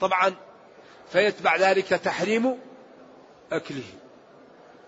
طبعا 0.00 0.47
فيتبع 1.12 1.56
ذلك 1.56 1.88
تحريم 1.88 2.58
أكله. 3.52 3.84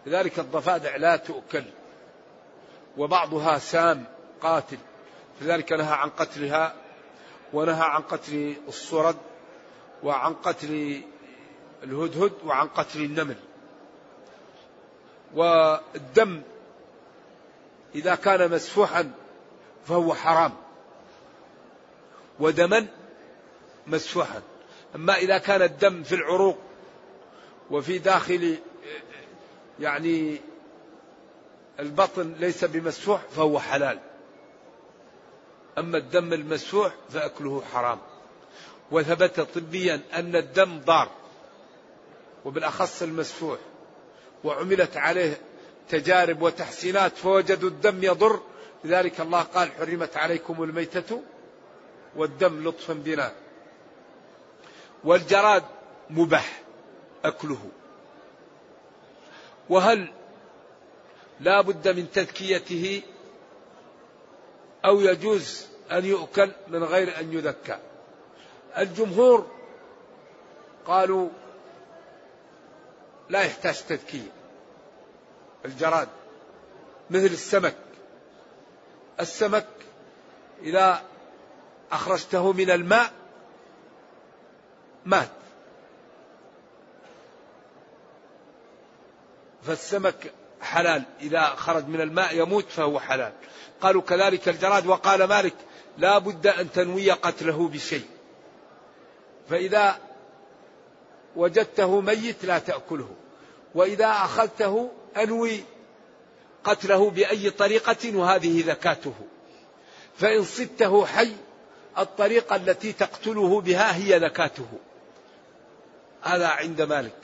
لذلك 0.06 0.38
الضفادع 0.38 0.96
لا 0.96 1.16
تؤكل. 1.16 1.64
وبعضها 2.98 3.58
سام 3.58 4.04
قاتل. 4.40 4.78
لذلك 5.40 5.72
نهى 5.72 5.92
عن 5.92 6.08
قتلها 6.10 6.74
ونهى 7.52 7.82
عن 7.82 8.02
قتل 8.02 8.56
الصرد 8.68 9.16
وعن 10.02 10.34
قتل 10.34 11.02
الهدهد 11.84 12.32
وعن 12.44 12.68
قتل 12.68 12.98
النمل. 12.98 13.36
والدم 15.34 16.42
إذا 17.94 18.14
كان 18.14 18.50
مسفوحا 18.50 19.12
فهو 19.88 20.14
حرام. 20.14 20.52
ودما 22.40 22.86
مسفوحا. 23.86 24.42
أما 24.94 25.16
إذا 25.16 25.38
كان 25.38 25.62
الدم 25.62 26.02
في 26.02 26.14
العروق 26.14 26.58
وفي 27.70 27.98
داخل 27.98 28.58
يعني 29.80 30.40
البطن 31.80 32.34
ليس 32.38 32.64
بمسفوح 32.64 33.20
فهو 33.36 33.60
حلال. 33.60 33.98
أما 35.78 35.98
الدم 35.98 36.32
المسفوح 36.32 36.94
فأكله 37.10 37.62
حرام. 37.72 37.98
وثبت 38.90 39.40
طبيا 39.40 40.00
أن 40.14 40.36
الدم 40.36 40.80
ضار 40.80 41.10
وبالأخص 42.44 43.02
المسفوح 43.02 43.58
وعملت 44.44 44.96
عليه 44.96 45.40
تجارب 45.88 46.42
وتحسينات 46.42 47.16
فوجدوا 47.16 47.68
الدم 47.68 48.04
يضر. 48.04 48.40
لذلك 48.84 49.20
الله 49.20 49.42
قال 49.42 49.72
حرمت 49.72 50.16
عليكم 50.16 50.62
الميتة 50.62 51.22
والدم 52.16 52.68
لطفا 52.68 52.92
بنا. 52.92 53.32
والجراد 55.04 55.64
مباح 56.10 56.62
أكله. 57.24 57.68
وهل 59.68 60.12
لا 61.40 61.60
بد 61.60 61.88
من 61.88 62.10
تذكيته 62.10 63.02
أو 64.84 65.00
يجوز 65.00 65.66
أن 65.92 66.04
يؤكل 66.04 66.52
من 66.68 66.84
غير 66.84 67.20
أن 67.20 67.32
يذكى؟ 67.32 67.78
الجمهور 68.78 69.46
قالوا 70.86 71.28
لا 73.28 73.42
يحتاج 73.42 73.74
تذكية. 73.88 74.32
الجراد 75.64 76.08
مثل 77.10 77.26
السمك. 77.26 77.76
السمك 79.20 79.66
إذا 80.62 81.02
أخرجته 81.92 82.52
من 82.52 82.70
الماء 82.70 83.19
مات. 85.06 85.28
فالسمك 89.62 90.32
حلال. 90.60 91.02
إذا 91.20 91.44
خرج 91.46 91.86
من 91.86 92.00
الماء 92.00 92.36
يموت 92.36 92.64
فهو 92.68 93.00
حلال. 93.00 93.32
قالوا 93.80 94.02
كذلك 94.02 94.48
الجراد. 94.48 94.86
وقال 94.86 95.24
مالك 95.24 95.54
لا 95.98 96.18
بد 96.18 96.46
أن 96.46 96.72
تنوي 96.72 97.10
قتله 97.10 97.68
بشيء. 97.68 98.06
فإذا 99.50 99.98
وجدته 101.36 102.00
ميت 102.00 102.44
لا 102.44 102.58
تأكله. 102.58 103.08
وإذا 103.74 104.06
أخذته 104.06 104.90
أنوي 105.16 105.64
قتله 106.64 107.10
بأي 107.10 107.50
طريقة 107.50 108.16
وهذه 108.16 108.64
ذكاته 108.66 109.14
فإن 110.16 110.44
صدته 110.44 111.06
حي 111.06 111.32
الطريقة 111.98 112.56
التي 112.56 112.92
تقتله 112.92 113.60
بها 113.60 113.96
هي 113.96 114.18
ذكاته 114.18 114.66
هذا 116.22 116.46
عند 116.48 116.82
مالك. 116.82 117.14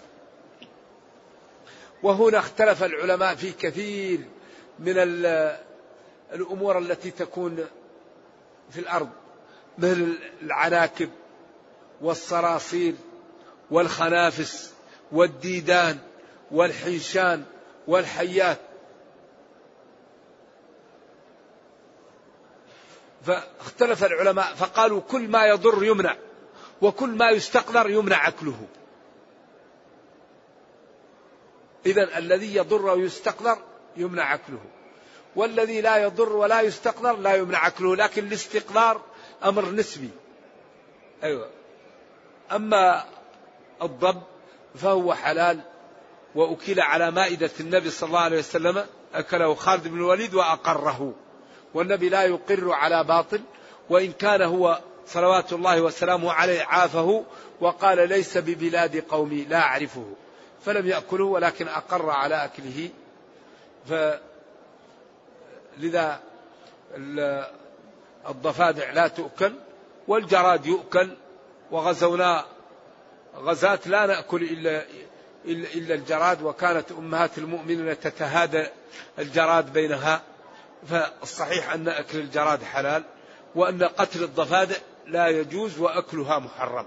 وهنا 2.03 2.39
اختلف 2.39 2.83
العلماء 2.85 3.35
في 3.35 3.53
كثير 3.53 4.21
من 4.79 4.95
الأمور 6.33 6.79
التي 6.79 7.11
تكون 7.11 7.67
في 8.71 8.81
الأرض 8.81 9.09
مثل 9.79 10.19
العناكب 10.43 11.11
والصراصير 12.01 12.95
والخنافس 13.71 14.73
والديدان 15.13 15.99
والحنشان 16.51 17.45
والحيات. 17.87 18.59
فاختلف 23.27 24.05
العلماء 24.05 24.55
فقالوا 24.55 25.01
كل 25.01 25.29
ما 25.29 25.47
يضر 25.47 25.85
يمنع 25.85 26.17
وكل 26.83 27.09
ما 27.09 27.31
يستقدر 27.31 27.91
يمنع 27.91 28.29
أكله. 28.29 28.67
إذا 31.87 32.19
الذي 32.19 32.57
يضر 32.57 32.87
ويستقدر 32.87 33.59
يمنع 33.97 34.35
أكله. 34.35 34.61
والذي 35.37 35.81
لا 35.81 35.97
يضر 35.97 36.33
ولا 36.33 36.61
يستقدر 36.61 37.17
لا 37.17 37.35
يمنع 37.35 37.67
أكله 37.67 37.97
لكن 37.97 38.27
الاستقدار 38.27 39.01
أمر 39.45 39.71
نسبي. 39.71 40.11
أيوة. 41.23 41.49
أما 42.53 43.05
الضب 43.83 44.23
فهو 44.75 45.15
حلال 45.15 45.61
وأكل 46.35 46.81
على 46.81 47.11
مائدة 47.11 47.51
النبي 47.61 47.91
صلى 47.91 48.07
الله 48.07 48.21
عليه 48.21 48.39
وسلم 48.39 48.87
أكله 49.15 49.55
خالد 49.55 49.89
بن 49.89 49.97
الوليد 49.97 50.35
وأقره. 50.35 51.15
والنبي 51.75 52.09
لا 52.09 52.23
يقر 52.23 52.73
على 52.73 53.05
باطل 53.05 53.41
وإن 53.91 54.13
كان 54.13 54.43
هو 54.43 54.81
صلوات 55.07 55.53
الله 55.53 55.81
وسلامه 55.81 56.33
عليه 56.33 56.63
عافه 56.63 57.25
وقال 57.61 58.09
ليس 58.09 58.39
ببلاد 58.39 59.05
قومي 59.09 59.45
لا 59.45 59.59
أعرفه. 59.59 60.07
فلم 60.67 60.87
يأكله 60.87 61.25
ولكن 61.25 61.69
أقر 61.69 62.11
على 62.11 62.45
أكله. 62.45 62.91
ف 63.89 63.95
لذا 65.79 66.21
الضفادع 68.29 68.91
لا 68.91 69.09
تؤكل 69.09 69.53
والجراد 70.09 70.67
يؤكل 70.67 71.17
وغزونا 71.71 72.45
غزاة 73.37 73.79
لا 73.87 74.07
نأكل 74.07 74.43
إلا 74.43 74.85
إلا 75.45 75.95
الجراد 75.95 76.43
وكانت 76.43 76.93
أمهات 76.93 77.39
المؤمنين 77.39 78.01
تتهادى 78.01 78.67
الجراد 79.19 79.73
بينها. 79.73 80.23
فالصحيح 80.89 81.73
أن 81.73 81.89
أكل 81.89 82.19
الجراد 82.19 82.63
حلال 82.63 83.03
وأن 83.55 83.83
قتل 83.83 84.23
الضفادع 84.23 84.77
لا 85.07 85.29
يجوز 85.29 85.79
وأكلها 85.79 86.39
محرم. 86.39 86.87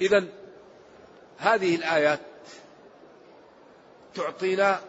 إذا 0.00 0.24
هذه 1.38 1.76
الآيات 1.76 2.20
تعطينا 4.14 4.80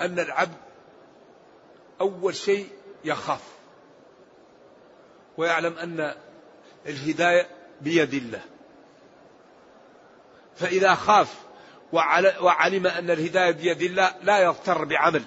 أن 0.00 0.18
العبد 0.18 0.56
أول 2.00 2.34
شيء 2.34 2.68
يخاف 3.04 3.42
ويعلم 5.36 5.78
أن 5.78 6.14
الهداية 6.86 7.48
بيد 7.80 8.14
الله. 8.14 8.42
فإذا 10.56 10.94
خاف 10.94 11.34
وعلم 12.40 12.86
أن 12.86 13.10
الهداية 13.10 13.50
بيد 13.50 13.82
الله 13.82 14.14
لا 14.22 14.38
يغتر 14.38 14.84
بعمل. 14.84 15.22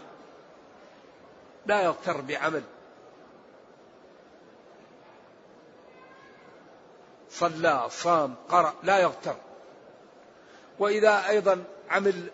لا 1.66 1.82
يغتر 1.82 2.22
بعمل. 2.22 2.64
صلى 7.34 7.88
صام 7.90 8.36
قرأ 8.50 8.74
لا 8.84 9.00
يغتر. 9.00 9.36
وإذا 10.80 11.30
أيضا 11.30 11.64
عمل 11.90 12.30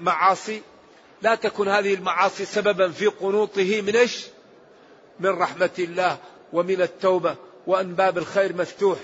معاصي 0.00 0.62
لا 1.22 1.34
تكن 1.34 1.68
هذه 1.68 1.94
المعاصي 1.94 2.44
سببا 2.44 2.90
في 2.90 3.06
قنوطه 3.06 3.82
من 3.82 3.96
إيش؟ 3.96 4.26
من 5.20 5.30
رحمة 5.30 5.70
الله 5.78 6.18
ومن 6.52 6.82
التوبة 6.82 7.36
وأن 7.66 7.94
باب 7.94 8.18
الخير 8.18 8.56
مفتوح. 8.56 8.98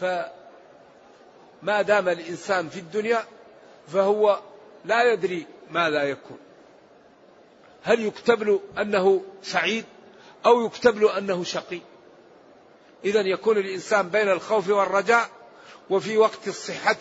فما 0.00 1.82
دام 1.82 2.08
الإنسان 2.08 2.68
في 2.68 2.80
الدنيا 2.80 3.24
فهو 3.88 4.40
لا 4.84 5.12
يدري 5.12 5.46
ماذا 5.70 6.02
يكون. 6.02 6.38
هل 7.82 8.06
يكتب 8.06 8.42
له 8.42 8.60
أنه 8.78 9.24
سعيد 9.42 9.84
أو 10.46 10.66
يكتب 10.66 10.98
له 10.98 11.18
أنه 11.18 11.44
شقي؟ 11.44 11.80
إذا 13.04 13.20
يكون 13.20 13.58
الإنسان 13.58 14.08
بين 14.08 14.28
الخوف 14.28 14.68
والرجاء 14.68 15.28
وفي 15.90 16.16
وقت 16.16 16.48
الصحة 16.48 16.96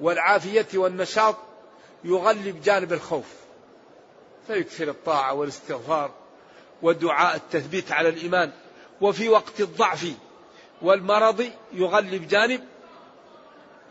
والعافية 0.00 0.66
والنشاط 0.74 1.36
يغلب 2.04 2.62
جانب 2.62 2.92
الخوف. 2.92 3.26
فيكثر 4.46 4.88
الطاعة 4.88 5.34
والاستغفار 5.34 6.10
ودعاء 6.82 7.36
التثبيت 7.36 7.92
على 7.92 8.08
الإيمان. 8.08 8.52
وفي 9.00 9.28
وقت 9.28 9.60
الضعف 9.60 10.06
والمرض 10.82 11.50
يغلب 11.72 12.28
جانب 12.28 12.64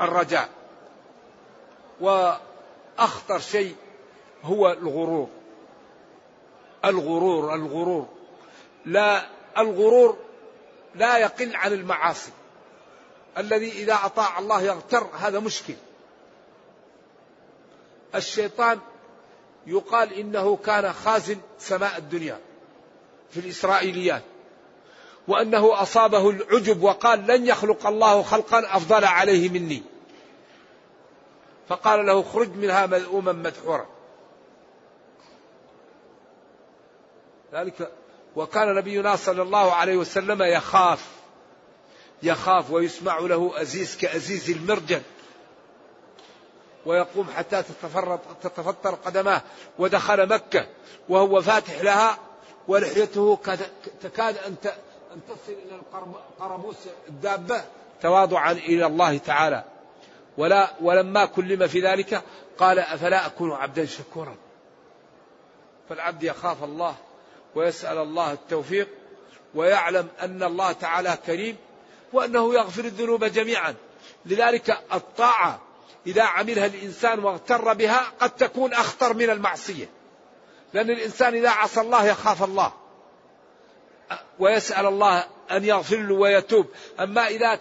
الرجاء. 0.02 0.50
وأخطر 2.02 3.40
شيء 3.40 3.76
هو 4.44 4.72
الغرور. 4.72 5.30
الغرور 6.86 7.56
الغرور. 7.56 8.08
لا 8.86 9.26
الغرور 9.58 10.18
لا 10.96 11.18
يقل 11.18 11.56
عن 11.56 11.74
المعاصي. 11.74 12.32
الذي 13.38 13.72
إذا 13.72 13.94
أطاع 13.94 14.40
الله 14.40 14.62
يغتر 14.62 15.08
هذا 15.20 15.40
مشكل. 15.40 15.74
الشيطان 18.16 18.80
يقال 19.68 20.14
إنه 20.14 20.56
كان 20.56 20.94
خازن 20.94 21.38
سماء 21.60 21.98
الدنيا 21.98 22.40
في 23.32 23.40
الإسرائيليات 23.40 24.24
وأنه 25.28 25.82
أصابه 25.82 26.30
العجب 26.30 26.84
وقال 26.84 27.28
لن 27.28 27.46
يخلق 27.46 27.88
الله 27.88 28.24
خلقا 28.24 28.78
أفضل 28.78 29.06
عليه 29.06 29.50
مني. 29.50 29.84
فقال 31.70 32.06
له 32.06 32.22
اخرج 32.22 32.50
منها 32.56 32.86
مذءوما 32.86 33.32
مدحورا. 33.32 33.86
ذلك 37.54 37.92
وكان 38.36 38.76
نبينا 38.76 39.16
صلى 39.16 39.42
الله 39.42 39.74
عليه 39.74 39.98
وسلم 39.98 40.42
يخاف. 40.42 41.06
يخاف 42.24 42.72
ويسمع 42.72 43.20
له 43.20 43.62
أزيز 43.62 43.98
كأزيز 43.98 44.50
المرجل. 44.50 45.02
ويقوم 46.86 47.28
حتى 47.36 47.64
تتفطر 48.44 48.96
قدماه. 48.96 49.42
ودخل 49.80 50.28
مكة. 50.30 50.68
وهو 51.10 51.42
فاتح 51.42 51.82
لها. 51.82 52.18
ولحيته 52.68 53.40
تكاد 54.02 54.38
أن 54.38 54.56
تصل 55.28 55.52
إلى 55.68 55.82
قربوس 56.40 56.76
الدابة 57.10 57.64
تواضعا 58.02 58.52
إلى 58.52 58.86
الله 58.86 59.18
تعالى. 59.18 59.64
ولا 60.38 60.72
ولما 60.82 61.26
كلم 61.26 61.68
في 61.68 61.82
ذلك 61.82 62.24
قال 62.58 62.80
أفلا 62.80 63.26
أكون 63.26 63.52
عبدا 63.52 63.86
شكورا. 63.86 64.36
فالعبد 65.90 66.24
يخاف 66.24 66.64
الله. 66.64 66.96
ويسأل 67.56 67.98
الله 67.98 68.32
التوفيق 68.32 68.88
ويعلم 69.56 70.08
أن 70.22 70.44
الله 70.44 70.72
تعالى 70.72 71.18
كريم 71.26 71.58
وأنه 72.14 72.54
يغفر 72.54 72.86
الذنوب 72.86 73.24
جميعا. 73.24 73.76
لذلك 74.26 74.78
الطاعة 74.94 75.62
إذا 76.08 76.24
عملها 76.24 76.66
الإنسان 76.66 77.20
واغتر 77.20 77.74
بها 77.74 78.12
قد 78.20 78.30
تكون 78.30 78.74
أخطر 78.74 79.14
من 79.14 79.30
المعصية. 79.30 79.90
لأن 80.74 80.90
الإنسان 80.90 81.36
إذا 81.36 81.50
عصى 81.50 81.82
الله 81.82 82.06
يخاف 82.06 82.44
الله. 82.44 82.74
ويسأل 84.40 84.86
الله 84.86 85.28
أن 85.52 85.66
يغفر 85.66 85.98
له 85.98 86.16
ويتوب. 86.16 86.66
أما 87.00 87.28
إذا 87.28 87.60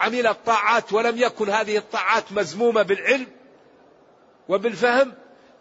عمل 0.00 0.26
الطاعات 0.26 0.92
ولم 0.92 1.18
يكن 1.18 1.50
هذه 1.50 1.76
الطاعات 1.76 2.32
مزمومة 2.32 2.82
بالعلم 2.82 3.26
وبالفهم 4.48 5.12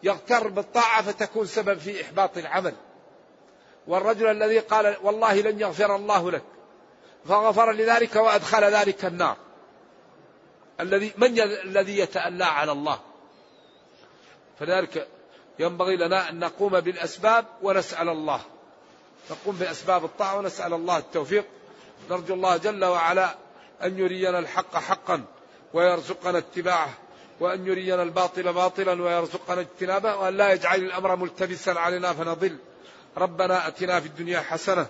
يغتر 0.04 0.48
بالطاعة 0.48 1.02
فتكون 1.02 1.46
سبب 1.46 1.80
في 1.80 2.02
إحباط 2.02 2.38
العمل. 2.38 2.74
والرجل 3.89 4.28
الذي 4.28 4.60
قال 4.60 4.97
والله 5.04 5.41
لن 5.41 5.60
يغفر 5.60 5.95
الله 5.95 6.32
لك 6.32 6.43
فغفر 7.28 7.71
لذلك 7.71 8.15
وأدخل 8.15 8.63
ذلك 8.63 9.06
النار. 9.06 9.38
الذي 10.80 11.13
من 11.17 11.39
الذي 11.39 11.97
يتألى 11.97 12.45
على 12.45 12.71
الله. 12.71 12.99
فذلك 14.60 15.08
ينبغي 15.60 15.95
لنا 15.95 16.30
أن 16.30 16.39
نقوم 16.39 16.80
بالأسباب 16.80 17.45
ونسأل 17.62 18.10
الله. 18.10 18.41
نقوم 19.32 19.56
بأسباب 19.56 20.06
الطاعة 20.06 20.38
ونسأل 20.38 20.73
الله 20.73 20.97
التوفيق. 20.97 21.45
نرجو 22.10 22.34
الله 22.34 22.58
جل 22.58 22.86
وعلا 22.86 23.36
أن 23.84 23.99
يرينا 23.99 24.39
الحق 24.39 24.75
حقا 24.75 25.23
ويرزقنا 25.73 26.38
اتباعه 26.38 26.93
وأن 27.39 27.67
يرينا 27.67 28.04
الباطل 28.04 28.54
باطلا 28.54 29.04
ويرزقنا 29.04 29.62
اجتنابه 29.62 30.15
وأن 30.15 30.38
لا 30.38 30.54
يجعل 30.54 30.80
الأمر 30.80 31.15
ملتبسا 31.15 31.71
علينا 31.71 32.13
فنضل. 32.13 32.58
ربنا 33.17 33.67
أتنا 33.67 34.00
في 34.00 34.08
الدنيا 34.08 34.39
حسنة 34.39 34.88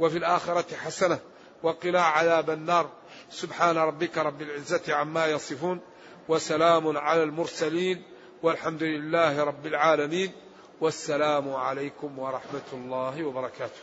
وفي 0.00 0.18
الآخرة 0.18 0.76
حسنة 0.76 1.18
وقنا 1.62 2.02
عذاب 2.02 2.50
النار. 2.50 2.90
سبحان 3.30 3.76
ربك 3.78 4.18
رب 4.18 4.42
العزة 4.42 4.94
عما 4.94 5.26
يصفون 5.26 5.80
وسلام 6.28 6.98
على 6.98 7.22
المرسلين 7.22 8.02
والحمد 8.42 8.82
لله 8.82 9.44
رب 9.44 9.66
العالمين. 9.66 10.32
والسلام 10.80 11.54
عليكم 11.54 12.18
ورحمة 12.18 12.68
الله 12.72 13.24
وبركاته. 13.24 13.80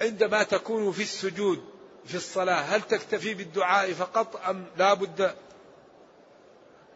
عندما 0.00 0.42
تكون 0.42 0.92
في 0.92 1.02
السجود 1.02 1.64
في 2.04 2.14
الصلاة 2.14 2.60
هل 2.60 2.82
تكتفي 2.82 3.34
بالدعاء 3.34 3.92
فقط 3.92 4.40
أم 4.48 4.66
لا 4.76 4.94
بد 4.94 5.34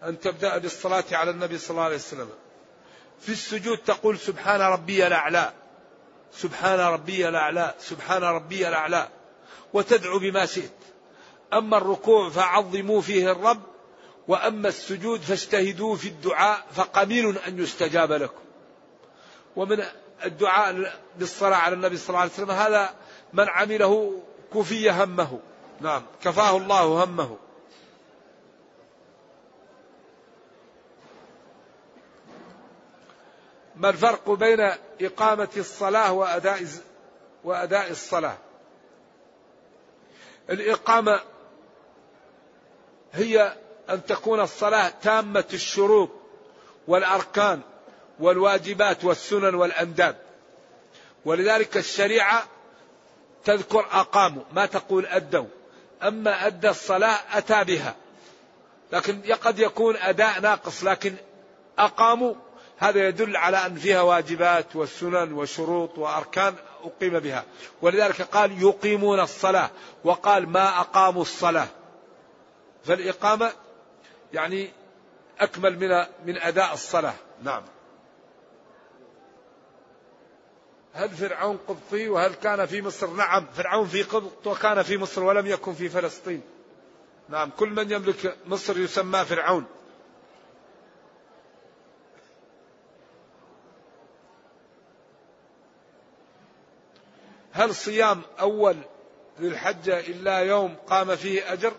أن 0.02 0.20
تبدأ 0.20 0.59
بالصلاة 0.59 1.05
على 1.12 1.31
النبي 1.31 1.59
صلى 1.59 1.70
الله 1.70 1.83
عليه 1.83 1.96
وسلم؟ 1.96 2.31
في 3.22 3.32
السجود 3.32 3.78
تقول 3.78 4.18
سبحان 4.18 4.61
ربي 4.61 5.06
الأعلى 5.06 5.52
سبحان 6.32 6.80
ربي 6.80 7.28
الأعلى 7.28 7.74
سبحان 7.80 8.22
ربي 8.22 8.68
الأعلى 8.68 9.08
وتدعو 9.72 10.18
بما 10.18 10.46
شئت. 10.46 10.72
أما 11.52 11.76
الركوع 11.76 12.30
فعظموا 12.30 13.00
فيه 13.00 13.32
الرب 13.32 13.62
وأما 14.28 14.68
السجود 14.68 15.20
فاجتهدوا 15.20 15.96
في 15.96 16.08
الدعاء 16.08 16.66
فقليل 16.72 17.38
أن 17.38 17.58
يستجاب 17.58 18.12
لكم. 18.12 18.42
ومن 19.56 19.85
الدعاء 20.24 20.92
بالصلاة 21.18 21.56
على 21.56 21.74
النبي 21.74 21.96
صلى 21.96 22.08
الله 22.08 22.20
عليه 22.20 22.32
وسلم 22.32 22.50
هذا 22.50 22.94
من 23.32 23.48
عمله 23.48 24.22
كفي 24.54 24.90
همه. 24.90 25.40
نعم 25.80 26.02
كفاه 26.22 26.56
الله 26.56 27.04
همه. 27.04 27.37
ما 33.76 33.88
الفرق 33.88 34.30
بين 34.30 34.72
إقامة 35.00 35.48
الصلاة 35.56 36.12
وأداء 36.12 36.66
وأداء 37.44 37.90
الصلاة؟ 37.90 38.37
الإقامة 40.50 41.20
هي 43.12 43.56
أن 43.90 44.06
تكون 44.06 44.40
الصلاة 44.40 44.92
تامة 45.02 45.44
الشروط 45.52 46.11
والأركان 46.88 47.61
والواجبات 48.20 49.04
والسنن 49.04 49.54
والأنداب. 49.54 50.16
ولذلك 51.24 51.76
الشريعة 51.76 52.44
تذكر 53.44 53.87
أقاموا 53.92 54.42
ما 54.52 54.66
تقول 54.66 55.06
أدوا. 55.06 55.46
أما 56.02 56.46
أدى 56.46 56.70
الصلاة 56.70 57.18
أتى 57.32 57.64
بها. 57.64 57.94
لكن 58.92 59.20
قد 59.32 59.58
يكون 59.58 59.96
أداء 59.96 60.40
ناقص 60.40 60.85
لكن 60.85 61.14
أقاموا 61.78 62.35
هذا 62.83 63.09
يدل 63.09 63.37
على 63.37 63.66
أن 63.66 63.75
فيها 63.75 64.01
واجبات 64.01 64.77
والسنن 64.77 65.33
وشروط 65.33 65.99
وأركان 65.99 66.55
أقيم 66.85 67.18
بها. 67.18 67.45
ولذلك 67.83 68.23
قال 68.23 68.62
يقيمون 68.62 69.21
الصلاة 69.21 69.71
وقال 70.05 70.49
ما 70.49 70.81
أقاموا 70.81 71.23
الصلاة. 71.23 71.68
فالإقامة 72.85 73.53
يعني 74.33 74.71
أكمل 75.40 75.79
من 75.79 76.07
من 76.27 76.38
أداء 76.38 76.73
الصلاة. 76.73 77.14
نعم. 77.42 77.62
هل 80.92 81.11
فرعون 81.11 81.59
قبطي 81.68 82.09
وهل 82.09 82.35
كان 82.35 82.66
في 82.66 82.83
مصر؟ 82.83 83.11
نعم 83.11 83.47
فرعون 83.55 83.87
في 83.87 84.03
قبط 84.03 84.47
وكان 84.47 84.83
في 84.83 84.99
مصر 84.99 85.23
ولم 85.23 85.47
يكن 85.47 85.75
في 85.75 85.88
فلسطين. 85.88 86.42
نعم 87.29 87.51
كل 87.51 87.71
من 87.71 87.90
يملك 87.90 88.37
مصر 88.47 88.79
يسمى 88.79 89.25
فرعون. 89.25 89.66
هل 97.53 97.75
صيام 97.75 98.23
أول 98.41 98.77
ذي 99.41 99.49
الحجة 99.49 100.01
إلا 100.01 100.38
يوم 100.38 100.77
قام 100.87 101.17
فيه 101.17 101.53
أجر؟ 101.53 101.73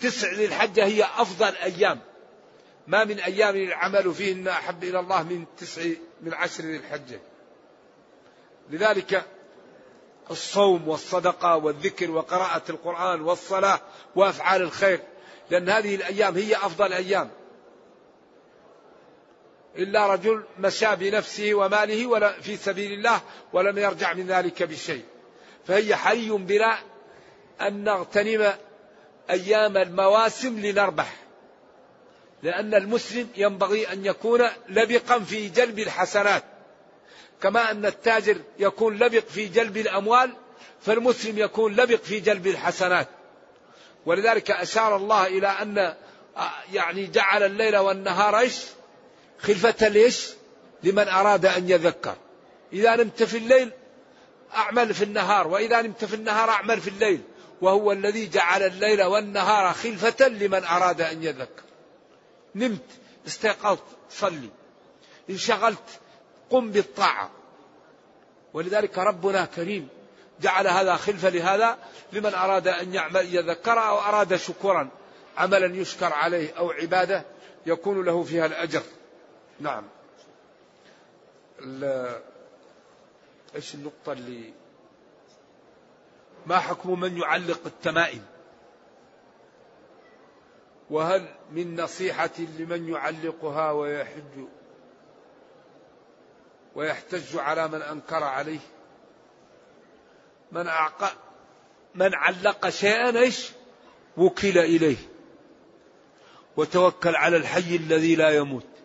تسع 0.00 0.32
ذي 0.32 0.44
الحجة 0.44 0.84
هي 0.84 1.04
أفضل 1.04 1.56
أيام. 1.56 2.00
ما 2.86 3.04
من 3.04 3.20
أيام 3.20 3.56
العمل 3.56 4.14
فيهن 4.14 4.48
أحب 4.48 4.84
إلى 4.84 5.00
الله 5.00 5.22
من 5.22 5.44
تسع 5.58 5.82
من 6.20 6.34
عشر 6.34 6.64
ذي 6.64 6.76
الحجة. 6.76 7.20
لذلك 8.70 9.24
الصوم 10.30 10.88
والصدقة 10.88 11.56
والذكر 11.56 12.10
وقراءة 12.10 12.62
القرآن 12.70 13.20
والصلاة 13.20 13.80
وأفعال 14.16 14.62
الخير 14.62 15.00
لأن 15.50 15.68
هذه 15.68 15.94
الأيام 15.94 16.34
هي 16.34 16.56
أفضل 16.56 16.92
أيام. 16.92 17.30
إلا 19.76 20.06
رجل 20.06 20.44
مشى 20.58 20.96
بنفسه 20.96 21.54
وماله 21.54 22.06
ولا 22.06 22.40
في 22.40 22.56
سبيل 22.56 22.92
الله 22.92 23.20
ولم 23.52 23.78
يرجع 23.78 24.12
من 24.12 24.26
ذلك 24.26 24.62
بشيء. 24.62 25.04
فهي 25.66 25.96
حري 25.96 26.30
بنا 26.30 26.78
أن 27.60 27.84
نغتنم 27.84 28.52
أيام 29.30 29.76
المواسم 29.76 30.60
لنربح. 30.60 31.16
لأن 32.42 32.74
المسلم 32.74 33.28
ينبغي 33.36 33.92
أن 33.92 34.06
يكون 34.06 34.46
لبقا 34.68 35.18
في 35.18 35.48
جلب 35.48 35.78
الحسنات. 35.78 36.44
كما 37.42 37.70
أن 37.70 37.86
التاجر 37.86 38.36
يكون 38.58 38.98
لبق 38.98 39.24
في 39.28 39.46
جلب 39.46 39.76
الأموال 39.76 40.32
فالمسلم 40.80 41.38
يكون 41.38 41.72
لبق 41.72 42.02
في 42.02 42.20
جلب 42.20 42.46
الحسنات. 42.46 43.08
ولذلك 44.06 44.50
أشار 44.50 44.96
الله 44.96 45.26
إلى 45.26 45.46
أن 45.46 45.94
يعني 46.72 47.06
جعل 47.06 47.42
الليل 47.42 47.76
والنهار 47.76 48.38
إيش 48.38 48.64
خلفة 49.40 49.88
ليش؟ 49.88 50.28
لمن 50.82 51.08
أراد 51.08 51.46
أن 51.46 51.70
يذكر. 51.70 52.16
إذا 52.72 52.96
نمت 52.96 53.22
في 53.22 53.36
الليل 53.36 53.70
أعمل 54.54 54.94
في 54.94 55.04
النهار 55.04 55.48
وإذا 55.48 55.82
نمت 55.82 56.04
في 56.04 56.14
النهار 56.14 56.50
أعمل 56.50 56.80
في 56.80 56.90
الليل. 56.90 57.20
وهو 57.60 57.92
الذي 57.92 58.26
جعل 58.26 58.62
الليل 58.62 59.02
والنهار 59.02 59.74
خلفة 59.74 60.28
لمن 60.28 60.64
أراد 60.64 61.00
أن 61.00 61.22
يذكر. 61.22 61.62
نمت 62.54 62.86
استيقظت 63.26 63.84
صلي 64.10 64.50
انشغلت 65.30 66.00
قم 66.50 66.70
بالطاعة. 66.70 67.30
ولذلك 68.54 68.98
ربنا 68.98 69.44
كريم 69.44 69.88
جعل 70.40 70.66
هذا 70.66 70.96
خلفة 70.96 71.28
لهذا 71.28 71.78
لمن 72.12 72.34
أراد 72.34 72.68
أن 72.68 72.94
يعمل 72.94 73.34
يذكر 73.34 73.78
أو 73.88 73.98
أراد 73.98 74.36
شكرا 74.36 74.88
عملا 75.36 75.76
يشكر 75.76 76.12
عليه 76.12 76.52
أو 76.58 76.70
عبادة 76.70 77.24
يكون 77.66 78.04
له 78.04 78.22
فيها 78.22 78.46
الأجر. 78.46 78.82
نعم. 79.60 79.84
إيش 83.54 83.74
النقطة 83.74 84.12
اللي 84.12 84.52
ما 86.46 86.58
حكم 86.58 87.00
من 87.00 87.16
يعلق 87.16 87.60
التمائم؟ 87.66 88.24
وهل 90.90 91.28
من 91.52 91.80
نصيحة 91.80 92.30
لمن 92.38 92.88
يعلقها 92.88 93.70
ويحج 93.70 94.46
ويحتج 96.74 97.36
على 97.36 97.68
من 97.68 97.82
أنكر 97.82 98.24
عليه؟ 98.24 98.60
من 100.52 100.66
أعق 100.66 101.12
من 101.94 102.14
علق 102.14 102.68
شيئا 102.68 103.18
إيش؟ 103.18 103.50
وكل 104.16 104.58
إليه. 104.58 104.96
وتوكل 106.56 107.16
على 107.16 107.36
الحي 107.36 107.76
الذي 107.76 108.16
لا 108.16 108.30
يموت. 108.30 108.77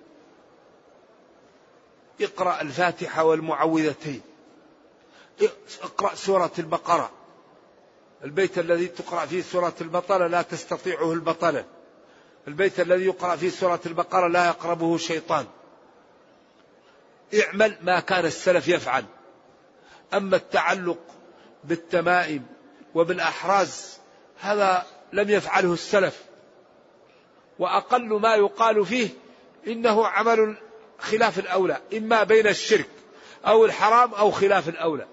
اقرأ 2.22 2.62
الفاتحة 2.62 3.24
والمعوذتين. 3.24 4.22
اقرأ 5.82 6.16
سورة 6.16 6.52
البقرة. 6.60 7.12
البيت 8.24 8.60
الذي 8.60 8.88
تقرأ 8.88 9.26
فيه 9.26 9.42
سورة 9.42 9.74
البطلة 9.82 10.28
لا 10.28 10.42
تستطيعه 10.42 11.14
البطلة. 11.14 11.66
البيت 12.48 12.80
الذي 12.80 13.06
يقرأ 13.06 13.36
فيه 13.36 13.50
سورة 13.50 13.80
البقرة 13.86 14.28
لا 14.28 14.48
يقربه 14.48 14.98
شيطان. 14.98 15.46
اعمل 17.42 17.78
ما 17.82 18.00
كان 18.00 18.26
السلف 18.26 18.68
يفعل. 18.68 19.06
أما 20.14 20.36
التعلق 20.36 21.00
بالتمائم 21.64 22.46
وبالأحراز 22.96 23.98
هذا 24.40 24.86
لم 25.14 25.30
يفعله 25.30 25.74
السلف. 25.74 26.24
وأقل 27.60 28.20
ما 28.20 28.36
يقال 28.36 28.86
فيه 28.86 29.10
إنه 29.68 30.08
عمل 30.08 30.58
خلاف 31.00 31.40
الأولى 31.40 31.82
إما 31.98 32.24
بين 32.24 32.48
الشرك 32.48 32.90
أو 33.46 33.66
الحرام 33.66 34.14
أو 34.14 34.32
خلاف 34.32 34.70
الأولى. 34.70 35.08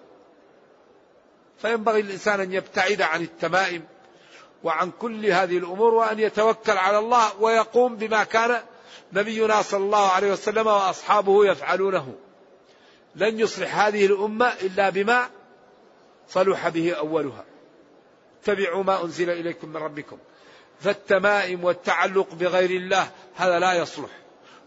فينبغي 1.62 2.00
الإنسان 2.00 2.40
أن 2.40 2.52
يبتعد 2.52 3.02
عن 3.02 3.22
التمائم 3.22 3.84
وعن 4.64 4.90
كل 4.90 5.26
هذه 5.26 5.58
الأمور 5.58 5.94
وأن 5.94 6.18
يتوكل 6.18 6.72
على 6.72 6.98
الله 6.98 7.40
ويقوم 7.40 7.96
بما 7.96 8.24
كان 8.24 8.62
نبينا 9.12 9.62
صلى 9.62 9.84
الله 9.84 10.08
عليه 10.08 10.32
وسلم 10.32 10.66
وأصحابه 10.66 11.46
يفعلونه. 11.46 12.14
لن 13.14 13.40
يصلح 13.40 13.78
هذه 13.78 14.06
الأمة 14.06 14.46
إلا 14.46 14.90
بما 14.90 15.30
صلح 16.28 16.68
به 16.68 16.92
أولها. 16.92 17.44
اتبعوا 18.42 18.84
ما 18.84 19.04
أنزل 19.04 19.30
إليكم 19.30 19.68
من 19.68 19.76
ربكم. 19.76 20.18
فالتمائم 20.80 21.64
والتعلق 21.64 22.34
بغير 22.34 22.70
الله 22.70 23.10
هذا 23.36 23.58
لا 23.58 23.74
يصلح. 23.74 24.10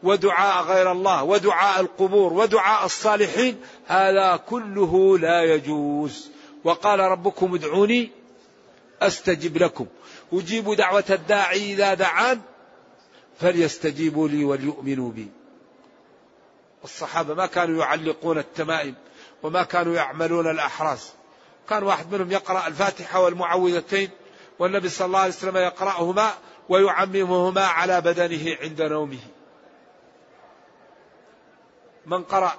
ودعاء 0.04 0.63
غير 0.63 0.92
الله 0.92 1.24
ودعاء 1.24 1.82
القبور 1.82 2.34
ودعاء 2.34 2.86
الصالحين 2.86 3.62
هذا 3.88 4.36
كله 4.50 5.18
لا 5.18 5.44
يجوز. 5.44 6.30
وقال 6.63 7.00
ربكم 7.00 7.56
ادعوني 7.56 8.12
أستجب 9.02 9.58
لكم. 9.58 9.86
أجيب 10.34 10.74
دعوة 10.74 11.04
الداعي 11.10 11.74
إذا 11.74 11.94
دعان 11.94 12.42
فليستجيبوا 13.39 14.28
لي 14.28 14.44
وليؤمنوا 14.44 15.12
بي. 15.12 15.28
الصحابة 16.84 17.34
ما 17.34 17.46
كانوا 17.46 17.80
يعلقون 17.80 18.38
التمائم 18.38 18.96
وما 19.44 19.63
كانوا 19.63 19.96
يعملون 19.96 20.50
الأحراس. 20.50 21.13
كان 21.70 21.84
واحد 21.84 22.13
منهم 22.13 22.32
يقرأ 22.32 22.68
الفاتحة 22.68 23.22
والمعوذتين 23.22 24.10
والنبي 24.60 24.89
صلى 24.89 25.06
الله 25.06 25.20
عليه 25.20 25.34
وسلم 25.34 25.58
يقرأهما 25.58 26.34
ويعممهما 26.70 27.66
على 27.66 28.02
بدنه 28.02 28.58
عند 28.62 28.82
نومه. 28.82 29.20
من 32.06 32.24
قرأ 32.24 32.58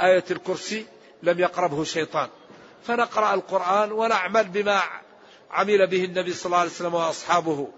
آية 0.00 0.24
الكرسي 0.30 0.86
لم 1.22 1.40
يقربه 1.40 1.84
شيطان. 1.84 2.28
فنقرأ 2.86 3.34
القرآن 3.34 3.92
ونعمل 3.92 4.48
بما 4.48 4.82
عمل 5.50 5.86
به 5.86 6.04
النبي 6.04 6.32
صلى 6.32 6.46
الله 6.46 6.58
عليه 6.58 6.70
وسلم 6.70 6.94
وأصحابه. 6.94 7.68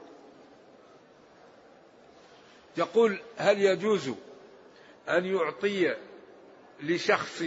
يقول 2.76 3.20
هل 3.36 3.62
يجوز 3.62 4.10
أن 5.08 5.24
يعطي 5.24 5.96
لشخص 6.82 7.42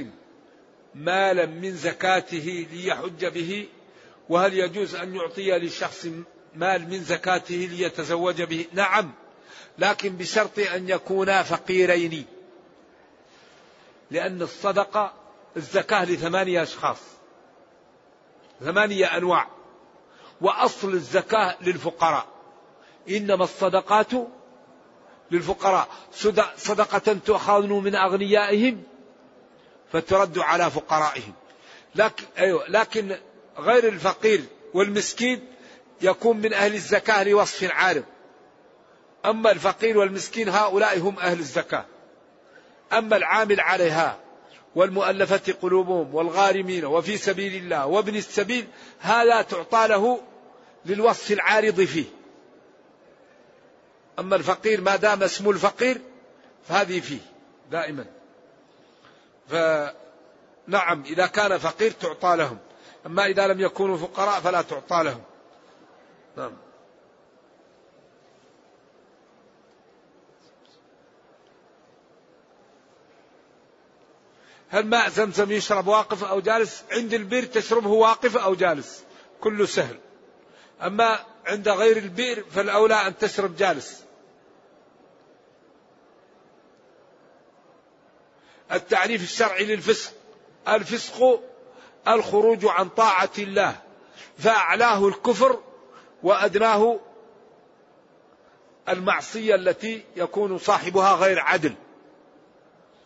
مالا 0.95 1.45
من 1.45 1.75
زكاته 1.75 2.67
ليحج 2.71 3.25
به؟ 3.25 3.67
وهل 4.29 4.53
يجوز 4.53 4.95
أن 4.95 5.15
يعطي 5.15 5.51
لشخص 5.57 6.07
مال 6.55 6.89
من 6.89 7.03
زكاته 7.03 7.69
ليتزوج 7.71 8.41
به؟ 8.41 8.65
نعم 8.73 9.11
لكن 9.77 10.09
بشرط 10.09 10.59
أن 10.59 10.89
يكونا 10.89 11.43
فقيرين. 11.43 12.25
لأن 14.11 14.41
الصدقة 14.41 15.13
الزكاة 15.57 16.05
لثمانية 16.05 16.63
أشخاص 16.63 16.97
ثمانية 18.59 19.17
أنواع 19.17 19.47
وأصل 20.41 20.93
الزكاة 20.93 21.57
للفقراء. 21.61 22.25
إنما 23.09 23.43
الصدقات 23.43 24.11
للفقراء. 25.31 25.87
صدقة 26.57 27.17
تؤخذ 27.25 27.67
من 27.67 27.95
أغنيائهم 27.95 28.83
فترد 29.91 30.39
على 30.39 30.71
فقرائهم. 30.71 31.33
لكن, 31.95 32.25
أيوة 32.37 32.69
لكن 32.69 33.17
غير 33.57 33.87
الفقير 33.87 34.43
والمسكين 34.73 35.47
يكون 36.01 36.37
من 36.37 36.53
أهل 36.53 36.73
الزكاة 36.73 37.23
لوصف 37.23 37.71
عارض 37.71 38.03
أما 39.25 39.51
الفقير 39.51 39.97
والمسكين 39.97 40.49
هؤلاء 40.49 40.99
هم 40.99 41.19
أهل 41.19 41.39
الزكاة. 41.39 41.85
أما 42.93 43.17
العامل 43.17 43.59
عليها 43.59 44.17
والمؤلفة 44.75 45.53
قلوبهم 45.61 46.15
والغارمين 46.15 46.85
وفي 46.85 47.17
سبيل 47.17 47.55
الله 47.55 47.85
وابن 47.85 48.15
السبيل 48.15 48.67
هذا 48.99 49.41
تعطى 49.41 49.87
له 49.87 50.21
للوصف 50.85 51.31
العارض 51.31 51.81
فيه. 51.81 52.05
أما 54.19 54.35
الفقير 54.35 54.81
ما 54.81 54.95
دام 54.95 55.23
اسمه 55.23 55.51
الفقير 55.51 56.01
فهذه 56.67 56.99
فيه 56.99 57.19
دائما. 57.71 58.05
فنعم 59.49 61.03
إذا 61.05 61.27
كان 61.27 61.57
فقير 61.57 61.91
تعطى 61.91 62.35
لهم 62.35 62.57
أما 63.05 63.25
إذا 63.25 63.47
لم 63.47 63.59
يكونوا 63.59 63.97
فقراء 63.97 64.39
فلا 64.39 64.61
تعطى 64.61 65.03
لهم. 65.03 65.21
نعم. 66.37 66.57
هل 74.71 74.87
ماء 74.87 75.09
زمزم 75.09 75.51
يشرب 75.51 75.87
واقف 75.87 76.23
أو 76.23 76.39
جالس؟ 76.39 76.83
عند 76.91 77.13
البئر 77.13 77.45
تشربه 77.45 77.89
واقف 77.89 78.37
أو 78.37 78.55
جالس. 78.55 79.03
كله 79.41 79.65
سهل. 79.65 79.99
أما 80.81 81.19
عند 81.45 81.69
غير 81.69 81.97
البئر 81.97 82.43
فالأولى 82.51 82.93
أن 82.93 83.17
تشرب 83.17 83.55
جالس. 83.55 84.03
التعريف 88.71 89.23
الشرعي 89.23 89.65
للفسق. 89.65 90.13
الفسق 90.67 91.41
الخروج 92.07 92.65
عن 92.65 92.89
طاعة 92.89 93.31
الله. 93.37 93.75
فأعلاه 94.37 95.07
الكفر 95.07 95.59
وأدناه 96.23 96.99
المعصية 98.89 99.55
التي 99.55 100.05
يكون 100.15 100.57
صاحبها 100.57 101.15
غير 101.15 101.39
عدل. 101.39 101.75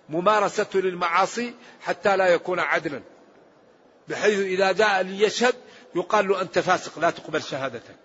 ممارسته 0.09 0.79
للمعاصي 0.79 1.53
حتى 1.81 2.17
لا 2.17 2.27
يكون 2.27 2.59
عدلا. 2.59 3.01
بحيث 4.07 4.39
إذا 4.39 4.71
جاء 4.71 5.01
ليشهد 5.01 5.55
يقال 5.95 6.27
له 6.27 6.41
أنت 6.41 6.59
فاسق 6.59 6.99
لا 6.99 7.09
تقبل 7.09 7.43
شهادتك 7.43 7.95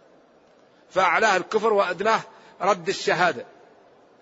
فأعلاه 0.90 1.36
الكفر 1.36 1.72
وأدناه 1.72 2.20
رد 2.60 2.88
الشهادة. 2.88 3.46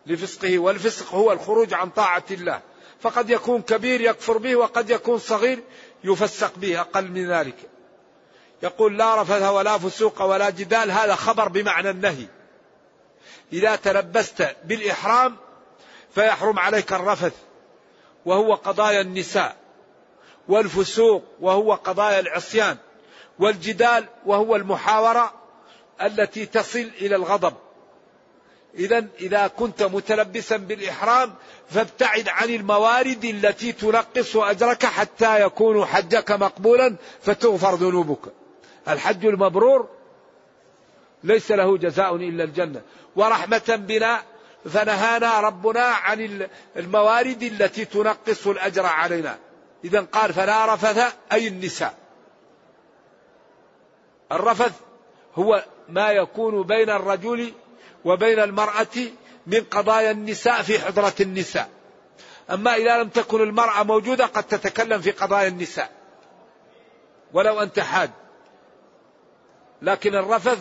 لفسقه 0.07 0.59
والفسق 0.59 1.15
هو 1.15 1.33
الخروج 1.33 1.75
عن 1.75 1.91
طاعة 1.91 2.25
الله. 2.31 2.61
فقد 3.01 3.31
يكون 3.31 3.63
كبير 3.63 4.01
يكفر 4.01 4.39
به 4.39 4.57
وقد 4.57 4.91
يكون 4.91 5.19
صغير 5.19 5.63
يفسق 6.05 6.53
به 6.57 6.81
أقل 6.81 7.11
من 7.11 7.31
ذلك. 7.31 7.57
يقول 8.63 8.99
لا 8.99 9.23
رفث 9.23 9.43
ولا 9.43 9.79
فسوق 9.79 10.23
ولا 10.23 10.51
جدال 10.51 10.91
هذا 10.91 11.15
خبر 11.15 11.49
بمعنى 11.49 11.91
النهي. 11.91 12.27
إذا 13.53 13.77
تلبست 13.77 14.57
بالإحرام 14.65 15.37
فيحرم 16.15 16.59
عليك 16.59 16.93
الرفث. 16.93 17.33
وهو 18.29 18.55
قضايا 18.55 19.01
النساء 19.01 19.57
والفسوق 20.49 21.25
وهو 21.41 21.75
قضايا 21.75 22.21
العصيان 22.21 22.77
والجدال 23.39 24.05
وهو 24.27 24.57
المحاورة 24.57 25.33
التي 26.03 26.47
تصل 26.47 26.91
إلى 27.01 27.17
الغضب. 27.17 27.55
إذا 28.75 29.07
إذا 29.21 29.47
كنت 29.47 29.83
متلبسا 29.83 30.57
بالإحرام 30.57 31.35
فابتعد 31.71 32.29
عن 32.29 32.49
الموارد 32.49 33.25
التي 33.25 33.73
تنقص 33.73 34.37
أجرك 34.37 34.87
حتى 34.87 35.43
يكون 35.43 35.85
حجك 35.85 36.31
مقبولا 36.31 36.97
فتغفر 37.23 37.75
ذنوبك. 37.75 38.33
الحج 38.89 39.27
المبرور 39.27 39.89
ليس 41.25 41.51
له 41.51 41.79
جزاء 41.79 42.17
إلا 42.17 42.45
الجنة. 42.45 42.83
ورحمة 43.17 43.77
بنا 43.89 44.23
فنهانا 44.65 45.41
ربنا 45.41 45.81
عن 45.83 46.49
الموارد 46.77 47.43
التي 47.43 47.85
تنقص 47.85 48.47
الأجر 48.47 48.87
علينا. 48.87 49.39
إذا 49.85 50.01
قال 50.01 50.33
فلا 50.33 50.75
رفث 50.75 51.15
أي 51.33 51.49
النساء. 51.49 51.95
الرفث 54.33 54.73
هو 55.35 55.65
ما 55.89 56.11
يكون 56.11 56.63
بين 56.63 56.91
الرجل 56.91 57.53
وبين 58.05 58.39
المرأة 58.39 58.97
من 59.47 59.61
قضايا 59.71 60.11
النساء 60.11 60.63
في 60.63 60.79
حضرة 60.79 61.15
النساء. 61.21 61.69
أما 62.51 62.75
إذا 62.75 63.03
لم 63.03 63.09
تكن 63.09 63.43
المرأة 63.43 63.83
موجودة 63.83 64.27
قد 64.27 64.45
تتكلم 64.45 65.01
في 65.01 65.11
قضايا 65.11 65.49
النساء. 65.49 65.91
ولو 67.33 67.63
أنت 67.63 67.81
حاد. 67.81 68.11
لكن 69.83 70.15
الرفث 70.15 70.59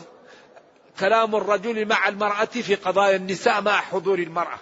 كلام 1.00 1.36
الرجل 1.36 1.86
مع 1.86 2.08
المرأة 2.08 2.46
في 2.46 2.76
قضايا 2.76 3.16
النساء 3.16 3.62
مع 3.62 3.82
حضور 3.82 4.20
المرأة. 4.20 4.60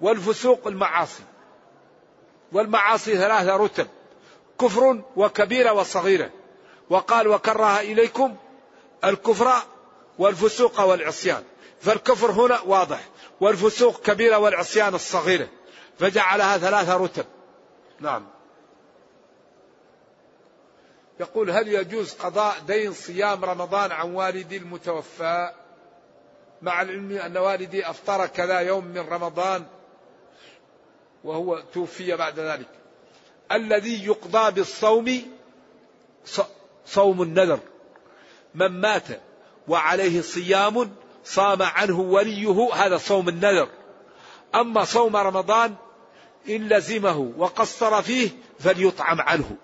والفسوق 0.00 0.66
المعاصي. 0.66 1.22
والمعاصي 2.52 3.16
ثلاثة 3.16 3.56
رتب. 3.56 3.86
كفر 4.60 5.02
وكبيرة 5.16 5.72
وصغيرة. 5.72 6.30
وقال 6.90 7.28
وكره 7.28 7.80
إليكم 7.80 8.36
الكفر 9.04 9.52
والفسوق 10.18 10.80
والعصيان. 10.80 11.42
فالكفر 11.80 12.30
هنا 12.30 12.60
واضح. 12.60 13.00
والفسوق 13.40 14.00
كبيرة 14.00 14.38
والعصيان 14.38 14.94
الصغيرة. 14.94 15.48
فجعلها 15.98 16.58
ثلاثة 16.58 16.96
رتب. 16.96 17.24
نعم. 18.00 18.35
يقول 21.20 21.50
هل 21.50 21.68
يجوز 21.68 22.12
قضاء 22.12 22.58
دين 22.66 22.92
صيام 22.92 23.44
رمضان 23.44 23.92
عن 23.92 24.14
والدي 24.14 24.56
المتوفى؟ 24.56 25.52
مع 26.62 26.82
العلم 26.82 27.12
أن 27.12 27.36
والدي 27.36 27.90
أفطر 27.90 28.26
كذا 28.26 28.58
يوم 28.58 28.84
من 28.84 29.00
رمضان 29.00 29.66
وهو 31.24 31.62
توفي 31.74 32.16
بعد 32.16 32.40
ذلك. 32.40 32.68
الذي 33.52 34.06
يقضى 34.06 34.50
بالصوم 34.50 35.22
صوم 36.86 37.22
النذر. 37.22 37.58
من 38.54 38.80
مات 38.80 39.06
وعليه 39.68 40.20
صيام 40.20 40.94
صام 41.24 41.62
عنه 41.62 42.00
وليه 42.00 42.74
هذا 42.74 42.96
صوم 42.96 43.28
النذر. 43.28 43.68
أما 44.54 44.84
صوم 44.84 45.16
رمضان 45.16 45.74
إن 46.48 46.68
لزمه 46.68 47.32
وقصر 47.36 48.02
فيه 48.02 48.30
فليطعم 48.58 49.20
عنه. 49.20 49.56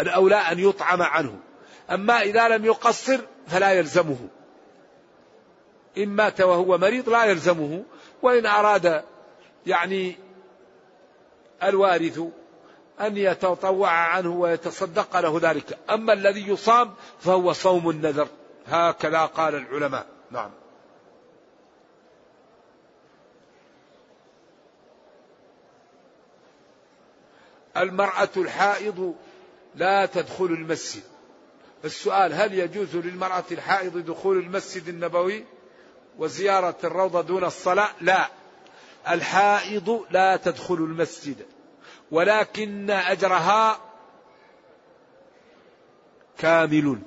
الأولى 0.00 0.36
أن 0.36 0.58
يطعم 0.58 1.02
عنه. 1.02 1.38
أما 1.90 2.22
إذا 2.22 2.48
لم 2.48 2.64
يقصر 2.64 3.20
فلا 3.46 3.72
يلزمه. 3.72 4.28
إن 5.98 6.08
مات 6.08 6.40
وهو 6.40 6.78
مريض 6.78 7.08
لا 7.08 7.24
يلزمه. 7.24 7.84
وإن 8.22 8.46
أراد 8.46 9.04
يعني 9.66 10.16
الوارث 11.62 12.20
أن 13.00 13.16
يتطوع 13.16 13.90
عنه 13.90 14.34
ويتصدق 14.34 15.20
له 15.20 15.38
ذلك. 15.42 15.78
أما 15.90 16.12
الذي 16.12 16.48
يصام 16.48 16.94
فهو 17.20 17.52
صوم 17.52 17.90
النذر. 17.90 18.28
هكذا 18.66 19.26
قال 19.26 19.54
العلماء. 19.54 20.06
نعم. 20.30 20.50
المرأة 27.76 28.28
الحائض 28.36 29.14
لا 29.74 30.06
تدخل 30.06 30.44
المسجد. 30.44 31.02
السؤال 31.84 32.32
هل 32.32 32.54
يجوز 32.54 32.96
للمرأة 32.96 33.44
الحائض 33.50 33.98
دخول 33.98 34.38
المسجد 34.38 34.88
النبوي 34.88 35.44
وزيارة 36.18 36.76
الروضة 36.84 37.20
دون 37.20 37.44
الصلاة؟ 37.44 37.88
لا. 38.00 38.28
الحائض 39.08 40.06
لا 40.10 40.36
تدخل 40.36 40.74
المسجد 40.74 41.46
ولكن 42.10 42.90
أجرها 42.90 43.80
كامل. 46.38 46.98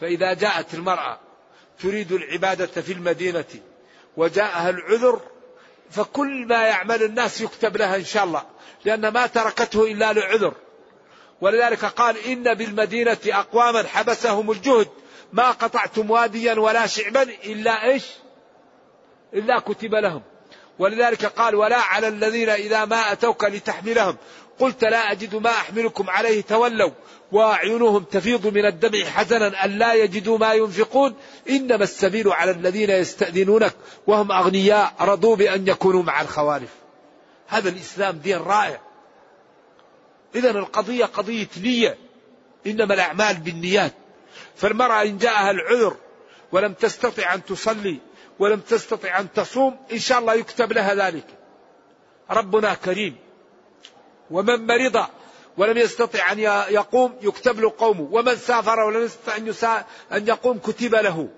فإذا 0.00 0.34
جاءت 0.34 0.74
المرأة 0.74 1.20
تريد 1.80 2.12
العبادة 2.12 2.66
في 2.66 2.92
المدينة 2.92 3.44
وجاءها 4.16 4.70
العذر 4.70 5.20
فكل 5.90 6.46
ما 6.46 6.66
يعمل 6.66 7.02
الناس 7.02 7.40
يكتب 7.40 7.76
لها 7.76 7.96
إن 7.96 8.04
شاء 8.04 8.24
الله 8.24 8.42
لأن 8.84 9.08
ما 9.08 9.26
تركته 9.26 9.84
إلا 9.84 10.12
لعذر. 10.12 10.54
ولذلك 11.40 11.84
قال 11.84 12.16
إن 12.18 12.54
بالمدينة 12.54 13.18
أقواما 13.26 13.82
حبسهم 13.82 14.50
الجهد 14.50 14.88
ما 15.32 15.50
قطعتم 15.50 16.10
واديا 16.10 16.54
ولا 16.54 16.86
شعبا 16.86 17.22
إلا 17.22 17.84
إيش؟ 17.84 18.04
إلا 19.34 19.58
كتب 19.58 19.94
لهم. 19.94 20.22
ولذلك 20.78 21.26
قال 21.26 21.54
ولا 21.54 21.78
على 21.78 22.08
الذين 22.08 22.48
إذا 22.48 22.84
ما 22.84 23.12
أتوك 23.12 23.44
لتحملهم. 23.44 24.16
قلت 24.58 24.84
لا 24.84 25.12
أجد 25.12 25.34
ما 25.34 25.50
أحملكم 25.50 26.10
عليه 26.10 26.42
تولوا. 26.42 26.90
وأعينهم 27.32 28.02
تفيض 28.04 28.46
من 28.46 28.66
الدمع 28.66 29.04
حزنا 29.04 29.64
أن 29.64 29.78
لا 29.78 29.94
يجدوا 29.94 30.38
ما 30.38 30.52
ينفقون. 30.52 31.14
إنما 31.50 31.84
السبيل 31.84 32.28
على 32.28 32.50
الذين 32.50 32.90
يستأذنونك 32.90 33.74
وهم 34.06 34.32
أغنياء 34.32 34.94
رضوا 35.00 35.36
بأن 35.36 35.68
يكونوا 35.68 36.02
مع 36.02 36.20
الخوالف. 36.20 36.70
هذا 37.48 37.68
الإسلام 37.68 38.18
دين 38.18 38.38
رائع. 38.38 38.80
إذا 40.34 40.50
القضية 40.50 41.04
قضية 41.04 41.48
نية. 41.62 41.98
إنما 42.66 42.94
الأعمال 42.94 43.36
بالنيات. 43.36 43.92
فالمرأة 44.56 45.02
إن 45.02 45.18
جاءها 45.18 45.50
العذر 45.50 45.96
ولم 46.52 46.72
تستطع 46.72 47.34
أن 47.34 47.44
تصلي 47.44 47.98
ولم 48.38 48.60
تستطع 48.60 49.20
أن 49.20 49.32
تصوم 49.32 49.76
إن 49.92 49.98
شاء 49.98 50.18
الله 50.18 50.34
يكتب 50.34 50.72
لها 50.72 50.94
ذلك. 50.94 51.26
ربنا 52.30 52.74
كريم. 52.74 53.16
ومن 54.30 54.66
مرض 54.66 55.06
ولم 55.58 55.78
يستطع 55.78 56.32
أن 56.32 56.38
يقوم 56.68 57.18
يكتب 57.22 57.60
له 57.60 57.72
قومه 57.78 58.08
ومن 58.12 58.36
سافر 58.36 58.80
ولم 58.80 59.02
يستطع 59.02 59.36
أن, 59.36 59.54
أن 60.12 60.28
يقوم 60.28 60.58
كتب 60.58 60.94
له. 60.94 61.28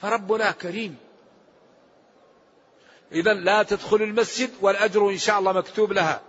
فربنا 0.00 0.50
كريم. 0.50 0.96
إذا 3.12 3.34
لا 3.34 3.62
تدخل 3.62 3.96
المسجد 3.96 4.50
والأجر 4.60 5.10
إن 5.10 5.18
شاء 5.18 5.38
الله 5.38 5.52
مكتوب 5.52 5.92
لها. 5.92 6.22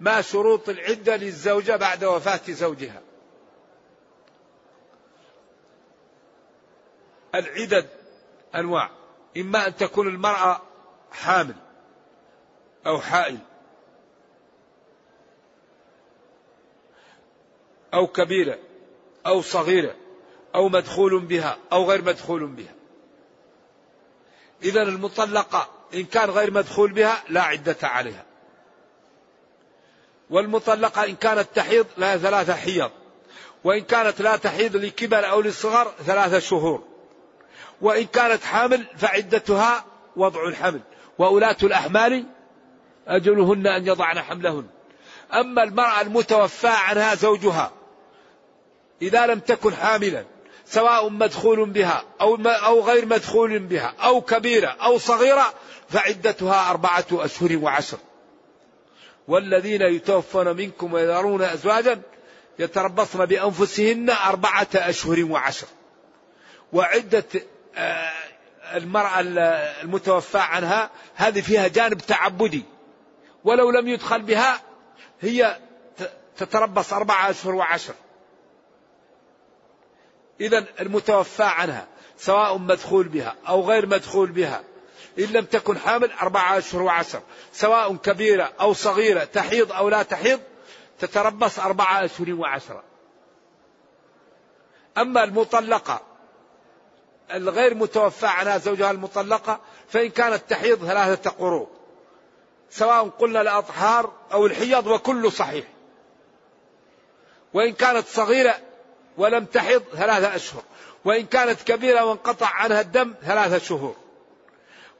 ما 0.00 0.20
شروط 0.20 0.68
العدة 0.68 1.16
للزوجة 1.16 1.76
بعد 1.76 2.04
وفاة 2.04 2.40
زوجها. 2.48 3.02
العدد 7.34 7.88
أنواع. 8.54 8.90
إما 9.36 9.66
أن 9.66 9.76
تكون 9.76 10.08
المرأة 10.08 10.62
حامل. 11.12 11.65
أو 12.86 13.00
حائل 13.00 13.38
أو 17.94 18.06
كبيرة 18.06 18.58
أو 19.26 19.42
صغيرة 19.42 19.94
أو 20.54 20.68
مدخول 20.68 21.20
بها 21.20 21.58
أو 21.72 21.90
غير 21.90 22.02
مدخول 22.02 22.46
بها. 22.46 22.74
إذا 24.62 24.82
المطلقة 24.82 25.68
إن 25.94 26.04
كان 26.04 26.30
غير 26.30 26.50
مدخول 26.50 26.92
بها 26.92 27.22
لا 27.28 27.42
عدة 27.42 27.76
عليها. 27.82 28.24
والمطلقة 30.30 31.04
إن 31.04 31.16
كانت 31.16 31.46
تحيض 31.54 31.86
لها 31.98 32.16
ثلاثة 32.16 32.54
حيض 32.54 32.90
وإن 33.64 33.80
كانت 33.80 34.20
لا 34.20 34.36
تحيض 34.36 34.76
لكبر 34.76 35.30
أو 35.30 35.40
لصغر 35.40 35.92
ثلاثة 36.06 36.38
شهور 36.38 36.84
وإن 37.80 38.06
كانت 38.06 38.44
حامل 38.44 38.86
فعدتها 38.96 39.84
وضع 40.16 40.48
الحمل. 40.48 40.80
وأولاة 41.18 41.56
الأحمال 41.62 42.26
أجلهن 43.06 43.66
أن 43.66 43.86
يضعن 43.86 44.20
حملهن. 44.20 44.66
أما 45.32 45.62
المرأة 45.62 46.00
المتوفى 46.00 46.68
عنها 46.68 47.14
زوجها 47.14 47.72
إذا 49.02 49.26
لم 49.26 49.38
تكن 49.38 49.74
حاملا 49.74 50.24
سواء 50.66 51.08
مدخول 51.08 51.70
بها 51.70 52.04
أو 52.20 52.36
أو 52.46 52.80
غير 52.80 53.06
مدخول 53.06 53.58
بها 53.58 53.94
أو 54.00 54.20
كبيرة 54.20 54.68
أو 54.68 54.98
صغيرة 54.98 55.54
فعدتها 55.88 56.70
أربعة 56.70 57.06
أشهر 57.12 57.56
وعشر. 57.56 57.98
والذين 59.28 59.82
يتوفون 59.82 60.56
منكم 60.56 60.92
ويذرون 60.92 61.42
أزواجا 61.42 62.00
يتربصن 62.58 63.26
بأنفسهن 63.26 64.10
أربعة 64.10 64.68
أشهر 64.74 65.24
وعشر. 65.24 65.66
وعدة 66.72 67.24
آه، 67.76 68.12
المرأة 68.74 69.20
المتوفى 69.20 70.38
عنها 70.38 70.90
هذه 71.14 71.40
فيها 71.40 71.68
جانب 71.68 71.98
تعبدي. 71.98 72.64
ولو 73.46 73.70
لم 73.70 73.88
يدخل 73.88 74.22
بها 74.22 74.60
هي 75.20 75.58
تتربص 76.36 76.92
أربعة 76.92 77.30
أشهر 77.30 77.54
وعشر. 77.54 77.94
إذا 80.40 80.64
المتوفى 80.80 81.42
عنها 81.42 81.86
سواء 82.18 82.58
مدخول 82.58 83.08
بها 83.08 83.34
أو 83.48 83.62
غير 83.62 83.86
مدخول 83.86 84.30
بها 84.30 84.62
إن 85.18 85.24
لم 85.24 85.44
تكن 85.44 85.78
حامل 85.78 86.12
أربعة 86.12 86.58
أشهر 86.58 86.82
وعشر. 86.82 87.20
سواء 87.52 87.96
كبيرة 87.96 88.52
أو 88.60 88.72
صغيرة 88.72 89.24
تحيض 89.24 89.72
أو 89.72 89.88
لا 89.88 90.02
تحيض 90.02 90.40
تتربص 90.98 91.58
أربعة 91.58 92.04
أشهر 92.04 92.34
وعشرة 92.34 92.82
أما 94.98 95.24
المطلقة 95.24 96.00
الغير 97.34 97.74
متوفى 97.74 98.26
عنها 98.26 98.58
زوجها 98.58 98.90
المطلقة 98.90 99.60
فإن 99.88 100.10
كانت 100.10 100.42
تحيض 100.48 100.86
ثلاثة 100.86 101.30
قروء 101.30 101.75
سواء 102.70 103.08
قلنا 103.08 103.40
الأطهار 103.40 104.12
أو 104.32 104.46
الحيض 104.46 104.86
وكل 104.86 105.32
صحيح. 105.32 105.64
وإن 107.54 107.72
كانت 107.72 108.06
صغيرة 108.06 108.54
ولم 109.16 109.44
تحض 109.44 109.82
ثلاثة 109.92 110.34
أشهر. 110.36 110.62
وإن 111.04 111.26
كانت 111.26 111.62
كبيرة 111.62 112.04
وانقطع 112.04 112.46
عنها 112.46 112.80
الدم 112.80 113.14
ثلاثة 113.22 113.58
شهور. 113.58 113.96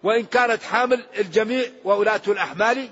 وإن 0.02 0.24
كانت 0.26 0.62
حامل 0.62 1.06
الجميع 1.18 1.64
وأولاة 1.84 2.20
الأحمال 2.28 2.90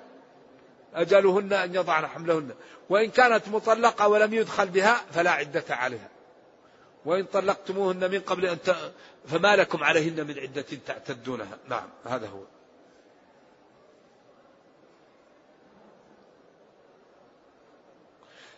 أجلهن 0.95 1.53
أن 1.53 1.75
يضعن 1.75 2.07
حملهن. 2.07 2.51
وإن 2.91 3.11
كانت 3.11 3.49
مطلقة 3.49 4.09
ولم 4.09 4.35
يدخل 4.35 4.69
بها 4.69 5.01
فلا 5.13 5.31
عدة 5.31 5.65
عليها. 5.71 6.09
وإن 7.05 7.25
طلقتموهن 7.25 8.11
من 8.11 8.21
قبل 8.21 8.47
أن 8.47 8.63
ت... 8.63 8.77
فما 9.29 9.57
لكم 9.57 9.85
عليهن 9.85 10.27
من 10.27 10.39
عدة 10.39 10.67
تعتدونها. 10.87 11.59
نعم 11.69 11.89
هذا 12.05 12.27
هو. 12.27 12.54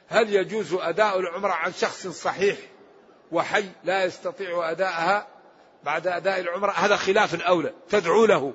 هل 0.09 0.35
يجوز 0.35 0.75
أداء 0.75 1.19
العمرة 1.19 1.53
عن 1.53 1.73
شخص 1.73 2.07
صحيح 2.07 2.57
وحي 3.33 3.65
لا 3.85 4.05
يستطيع 4.05 4.71
أداءها 4.71 5.27
بعد 5.85 6.07
أداء 6.07 6.41
العمرة؟ 6.41 6.71
هذا 6.71 6.97
خلاف 6.97 7.35
الأولى 7.35 7.73
تدعو 7.89 8.27
له. 8.27 8.55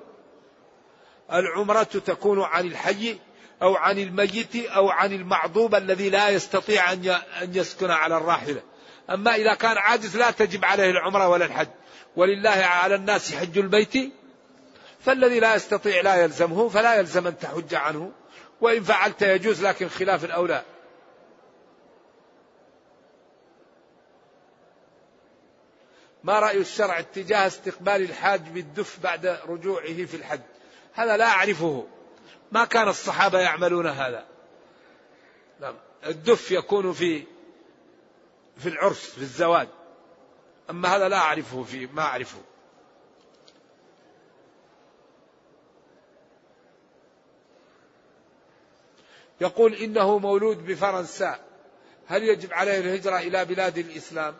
العمرة 1.33 1.83
تكون 1.83 2.41
عن 2.41 2.67
الحي 2.67 3.19
أو 3.61 3.75
عن 3.75 3.99
الميت 3.99 4.55
أو 4.55 4.89
عن 4.89 5.13
المعضوب 5.13 5.75
الذي 5.75 6.09
لا 6.09 6.29
يستطيع 6.29 6.93
أن 6.93 7.21
يسكن 7.41 7.91
على 7.91 8.17
الراحلة. 8.17 8.61
أما 9.09 9.35
إذا 9.35 9.53
كان 9.53 9.77
عاجز 9.77 10.17
لا 10.17 10.31
تجب 10.31 10.65
عليه 10.65 10.89
العمرة 10.89 11.27
ولا 11.27 11.45
الحج. 11.45 11.67
ولله 12.15 12.49
على 12.49 12.95
الناس 12.95 13.35
حج 13.35 13.57
البيت. 13.57 14.13
فالذي 14.99 15.39
لا 15.39 15.55
يستطيع 15.55 16.01
لا 16.01 16.15
يلزمه 16.15 16.69
فلا 16.69 16.95
يلزم 16.95 17.27
أن 17.27 17.37
تحج 17.37 17.75
عنه. 17.75 18.11
وإن 18.61 18.83
فعلت 18.83 19.21
يجوز 19.21 19.65
لكن 19.65 19.89
خلاف 19.89 20.25
الأولى. 20.25 20.63
ما 26.23 26.39
رأي 26.39 26.57
الشرع 26.57 26.99
اتجاه 26.99 27.47
استقبال 27.47 28.01
الحاج 28.01 28.41
بالدف 28.49 28.99
بعد 28.99 29.25
رجوعه 29.25 30.05
في 30.05 30.17
الحج؟ 30.17 30.41
هذا 30.93 31.17
لا 31.17 31.25
أعرفه. 31.25 31.87
ما 32.51 32.65
كان 32.65 32.87
الصحابة 32.87 33.39
يعملون 33.39 33.87
هذا. 33.87 34.25
نعم. 35.59 35.75
الدف 36.05 36.51
يكون 36.51 36.93
في 36.93 37.23
في 38.57 38.69
العرس 38.69 39.09
في 39.09 39.21
الزواج. 39.21 39.67
أما 40.69 40.95
هذا 40.95 41.09
لا 41.09 41.17
أعرفه 41.17 41.63
فيه 41.63 41.87
ما 41.87 42.01
أعرفه. 42.01 42.41
يقول 49.41 49.73
إنه 49.73 50.17
مولود 50.17 50.65
بفرنسا. 50.65 51.39
هل 52.07 52.23
يجب 52.23 52.53
عليه 52.53 52.79
الهجرة 52.79 53.17
إلى 53.17 53.45
بلاد 53.45 53.77
الإسلام؟ 53.77 54.35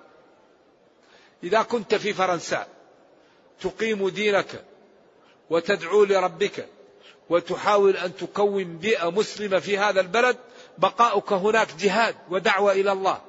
إذا 1.44 1.62
كنت 1.62 1.96
في 1.96 2.14
فرنسا 2.14 2.68
تقيم 3.62 4.10
دينك 4.10 4.66
وتدعو 5.50 6.04
لربك 6.04 6.68
وتحاول 7.30 7.98
أن 7.98 8.16
تكون 8.16 8.78
بيئة 8.78 9.12
مسلمة 9.12 9.60
في 9.60 9.78
هذا 9.78 10.02
البلد 10.02 10.38
بقاؤك 10.78 11.34
هناك 11.34 11.68
جهاد 11.80 12.16
ودعوة 12.30 12.72
إلى 12.72 12.92
الله. 12.92 13.22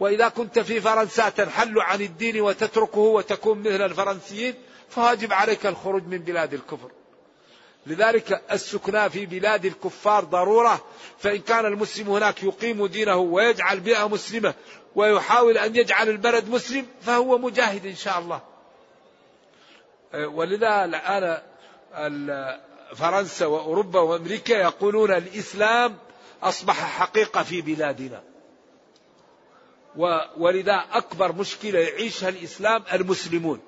وإذا 0.00 0.28
كنت 0.28 0.58
في 0.58 0.80
فرنسا 0.80 1.28
تنحل 1.28 1.80
عن 1.80 2.00
الدين 2.00 2.40
وتتركه 2.40 2.98
وتكون 2.98 3.58
مثل 3.58 3.82
الفرنسيين 3.82 4.54
فواجب 4.88 5.32
عليك 5.32 5.66
الخروج 5.66 6.02
من 6.06 6.18
بلاد 6.18 6.54
الكفر. 6.54 6.90
لذلك 7.86 8.42
السكنى 8.52 9.10
في 9.10 9.26
بلاد 9.26 9.64
الكفار 9.64 10.24
ضرورة 10.24 10.84
فإن 11.18 11.38
كان 11.38 11.66
المسلم 11.66 12.08
هناك 12.08 12.42
يقيم 12.42 12.86
دينه 12.86 13.16
ويجعل 13.16 13.80
بيئة 13.80 14.08
مسلمة 14.08 14.54
ويحاول 14.98 15.58
أن 15.58 15.76
يجعل 15.76 16.08
البلد 16.08 16.48
مسلم 16.48 16.86
فهو 17.02 17.38
مجاهد 17.38 17.86
إن 17.86 17.96
شاء 17.96 18.18
الله. 18.18 18.40
ولذا 20.14 20.84
الآن 20.84 21.38
فرنسا 22.96 23.46
وأوروبا 23.46 24.00
وأمريكا 24.00 24.52
يقولون 24.52 25.12
الإسلام 25.12 25.96
أصبح 26.42 26.98
حقيقة 27.00 27.42
في 27.42 27.60
بلادنا. 27.60 28.22
ولذا 30.36 30.84
أكبر 30.92 31.32
مشكلة 31.32 31.78
يعيشها 31.78 32.28
الإسلام 32.28 32.82
المسلمون. 32.92 33.60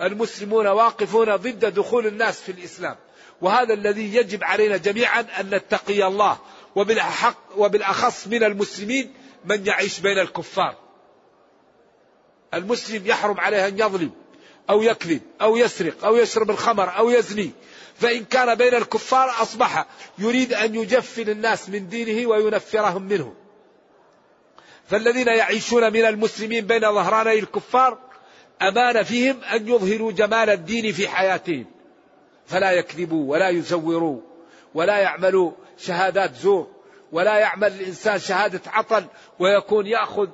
المسلمون 0.00 0.66
واقفون 0.66 1.36
ضد 1.36 1.64
دخول 1.74 2.06
الناس 2.06 2.40
في 2.40 2.52
الإسلام. 2.52 2.96
وهذا 3.40 3.74
الذي 3.74 4.14
يجب 4.14 4.44
علينا 4.44 4.76
جميعا 4.76 5.20
أن 5.20 5.50
نتقي 5.50 6.06
الله 6.06 6.38
وبالأحق 6.74 7.38
وبالأخص 7.56 8.26
من 8.26 8.44
المسلمين 8.44 9.14
من 9.44 9.66
يعيش 9.66 10.00
بين 10.00 10.18
الكفار. 10.18 10.74
المسلم 12.54 13.06
يحرم 13.06 13.40
عليه 13.40 13.68
أن 13.68 13.78
يظلم 13.78 14.10
أو 14.70 14.82
يكذب 14.82 15.20
أو 15.40 15.56
يسرق 15.56 16.04
أو 16.04 16.16
يشرب 16.16 16.50
الخمر 16.50 16.96
أو 16.96 17.10
يزني. 17.10 17.50
فإن 17.94 18.24
كان 18.24 18.54
بين 18.54 18.74
الكفار 18.74 19.42
أصبح 19.42 19.86
يريد 20.18 20.52
أن 20.52 20.74
يجفل 20.74 21.30
الناس 21.30 21.68
من 21.68 21.88
دينه 21.88 22.28
وينفرهم 22.28 23.02
منه. 23.02 23.34
فالذين 24.88 25.26
يعيشون 25.26 25.92
من 25.92 26.04
المسلمين 26.04 26.66
بين 26.66 26.80
ظهراني 26.80 27.38
الكفار 27.38 27.98
أمان 28.62 29.02
فيهم 29.02 29.44
أن 29.44 29.68
يظهروا 29.68 30.12
جمال 30.12 30.50
الدين 30.50 30.92
في 30.92 31.08
حياتهم. 31.08 31.66
فلا 32.46 32.72
يكذبوا 32.72 33.32
ولا 33.32 33.48
يزوروا 33.48 34.20
ولا 34.74 34.98
يعملوا 34.98 35.52
شهادات 35.78 36.34
زور. 36.34 36.75
ولا 37.16 37.38
يعمل 37.38 37.72
الإنسان 37.72 38.18
شهادة 38.18 38.60
عطل 38.66 39.04
ويكون 39.38 39.86
يأخذ 39.86 40.28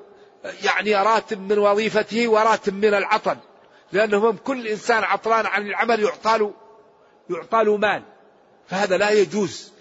يعني 0.64 0.96
راتب 0.96 1.52
من 1.52 1.58
وظيفته 1.58 2.28
وراتب 2.28 2.74
من 2.74 2.94
العطل. 2.94 3.36
لأنهم 3.92 4.36
كل 4.36 4.66
إنسان 4.66 5.04
عطلان 5.04 5.46
عن 5.46 5.66
العمل 5.66 6.02
يعطى 6.02 6.38
له 6.38 6.54
يعطى 7.30 7.64
له 7.64 7.76
مال. 7.76 8.02
فهذا 8.66 8.96
لا 8.96 9.10
يجوز. 9.10 9.72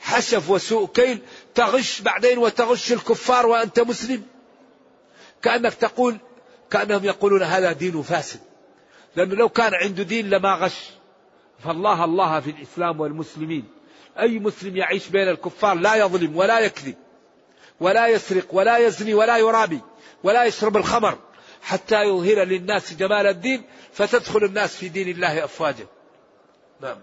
حشف 0.00 0.50
وسوء 0.50 0.88
كيل 0.88 1.18
تغش 1.54 2.00
بعدين 2.00 2.38
وتغش 2.38 2.92
الكفار 2.92 3.46
وأنت 3.46 3.80
مسلم. 3.80 4.22
كأنك 5.42 5.74
تقول 5.74 6.16
كأنهم 6.70 7.04
يقولون 7.04 7.42
هذا 7.42 7.72
دين 7.72 8.02
فاسد. 8.02 8.40
لأنه 9.16 9.34
لو 9.34 9.48
كان 9.48 9.74
عنده 9.74 10.02
دين 10.02 10.30
لما 10.30 10.54
غش. 10.54 10.90
فالله 11.64 12.04
الله 12.04 12.40
في 12.40 12.50
الإسلام 12.50 13.00
والمسلمين. 13.00 13.75
أي 14.20 14.38
مسلم 14.38 14.76
يعيش 14.76 15.08
بين 15.08 15.28
الكفار 15.28 15.74
لا 15.74 15.94
يظلم 15.94 16.36
ولا 16.36 16.60
يكذب 16.60 16.94
ولا 17.80 18.08
يسرق 18.08 18.46
ولا 18.52 18.78
يزني 18.78 19.14
ولا 19.14 19.36
يرابي 19.36 19.80
ولا 20.24 20.44
يشرب 20.44 20.76
الخمر 20.76 21.18
حتى 21.62 22.02
يظهر 22.02 22.44
للناس 22.44 22.94
جمال 22.94 23.26
الدين 23.26 23.62
فتدخل 23.92 24.44
الناس 24.44 24.76
في 24.76 24.88
دين 24.88 25.08
الله 25.08 25.44
أفواجا. 25.44 25.86
نعم. 26.80 26.98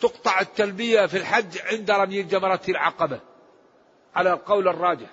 تقطع 0.00 0.40
التلبية 0.40 1.06
في 1.06 1.16
الحج 1.16 1.58
عند 1.58 1.90
رمي 1.90 2.22
جمرة 2.22 2.60
العقبة 2.68 3.20
على 4.14 4.32
القول 4.32 4.68
الراجح. 4.68 5.08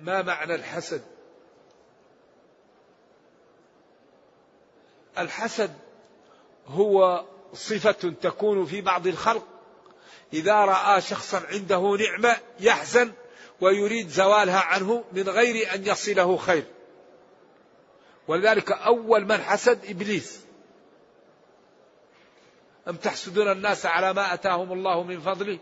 ما 0.00 0.22
معنى 0.22 0.54
الحسد؟ 0.54 1.02
الحسد 5.20 5.70
هو 6.66 7.24
صفة 7.54 8.14
تكون 8.22 8.66
في 8.66 8.80
بعض 8.80 9.06
الخلق. 9.06 9.46
إذا 10.32 10.54
رأى 10.54 11.00
شخصا 11.00 11.42
عنده 11.52 11.96
نعمة 11.96 12.36
يحزن 12.60 13.12
ويريد 13.60 14.08
زوالها 14.08 14.60
عنه 14.60 15.04
من 15.12 15.28
غير 15.28 15.74
أن 15.74 15.86
يصله 15.86 16.36
خير. 16.36 16.64
ولذلك 18.28 18.72
أول 18.72 19.24
من 19.24 19.42
حسد 19.42 19.78
إبليس. 19.88 20.40
أم 22.88 22.96
تحسدون 22.96 23.52
الناس 23.52 23.86
على 23.86 24.12
ما 24.12 24.34
أتاهم 24.34 24.72
الله 24.72 25.02
من 25.02 25.20
فضله؟ 25.20 25.58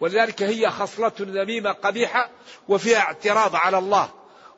ولذلك 0.00 0.42
هي 0.42 0.70
خصلة 0.70 1.12
ذميمة 1.20 1.72
قبيحة 1.72 2.30
وفيها 2.68 2.98
اعتراض 2.98 3.56
على 3.56 3.78
الله. 3.78 4.10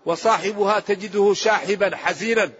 وصاحبها 0.06 0.80
تجده 0.80 1.34
شاحبا 1.34 1.96
حزينا. 1.96 2.50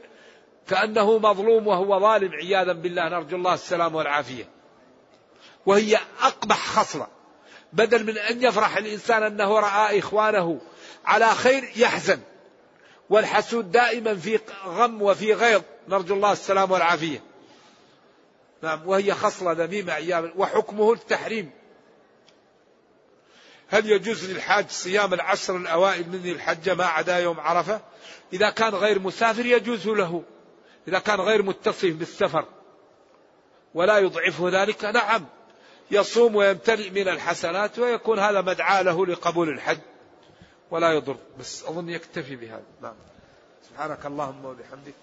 كأنه 0.69 1.19
مظلوم 1.19 1.67
وهو 1.67 2.01
ظالم 2.01 2.33
عياذا 2.33 2.73
بالله 2.73 3.09
نرجو 3.09 3.37
الله 3.37 3.55
السلام 3.55 3.95
والعافية. 3.95 4.49
وهي 5.67 5.99
أقبح 6.21 6.67
خصلة 6.67 7.07
بدل 7.73 8.07
من 8.07 8.19
أن 8.19 8.43
يفرح 8.43 8.77
الإنسان 8.77 9.23
أنه 9.23 9.61
رأى 9.61 9.99
إخوانه 9.99 10.61
على 11.05 11.27
خير 11.27 11.73
يحزن 11.77 12.21
والحسود 13.11 13.73
دائما 13.73 14.15
في 14.15 14.41
غم 14.67 15.03
وفي 15.03 15.35
غيظ 15.35 15.63
نرجو 15.89 16.15
الله 16.15 16.33
السلام 16.33 16.71
والعافية. 16.71 17.23
نعم 18.63 18.89
وهي 18.89 19.15
خصلة 19.15 19.53
ذميمة 19.53 19.97
أيام 19.97 20.33
وحكمه 20.37 20.93
التحريم. 20.93 21.51
هل 23.69 23.91
يجوز 23.91 24.31
للحاج 24.31 24.71
صيام 24.71 25.15
العشر 25.15 25.57
الأوائل 25.57 26.09
من 26.09 26.31
الحجة 26.31 26.75
ما 26.75 26.85
عدا 26.85 27.19
يوم 27.19 27.41
عرفة؟ 27.41 27.81
إذا 28.33 28.51
كان 28.51 28.75
غير 28.75 28.99
مسافر 28.99 29.47
يجوز 29.47 29.89
له. 29.89 30.23
إذا 30.89 30.99
كان 30.99 31.21
غير 31.21 31.43
متصف 31.43 31.93
بالسفر 31.93 32.45
ولا 33.75 33.99
يضعفه 33.99 34.63
ذلك 34.63 34.85
نعم 34.85 35.27
يصوم 35.91 36.37
ويمتلئ 36.37 36.91
من 36.91 37.09
الحسنات 37.09 37.79
ويكون 37.79 38.19
هذا 38.19 38.41
مدعاة 38.41 38.83
له 38.83 39.07
لقبول 39.07 39.49
الحج 39.49 39.79
ولا 40.71 40.93
يضر 40.93 41.17
بس 41.39 41.65
أظن 41.65 41.89
يكتفي 41.89 42.37
بهذا. 42.37 42.65
نعم. 42.83 42.95
سبحانك 43.71 44.07
اللهم 44.07 44.45
وبحمدك. 44.45 44.95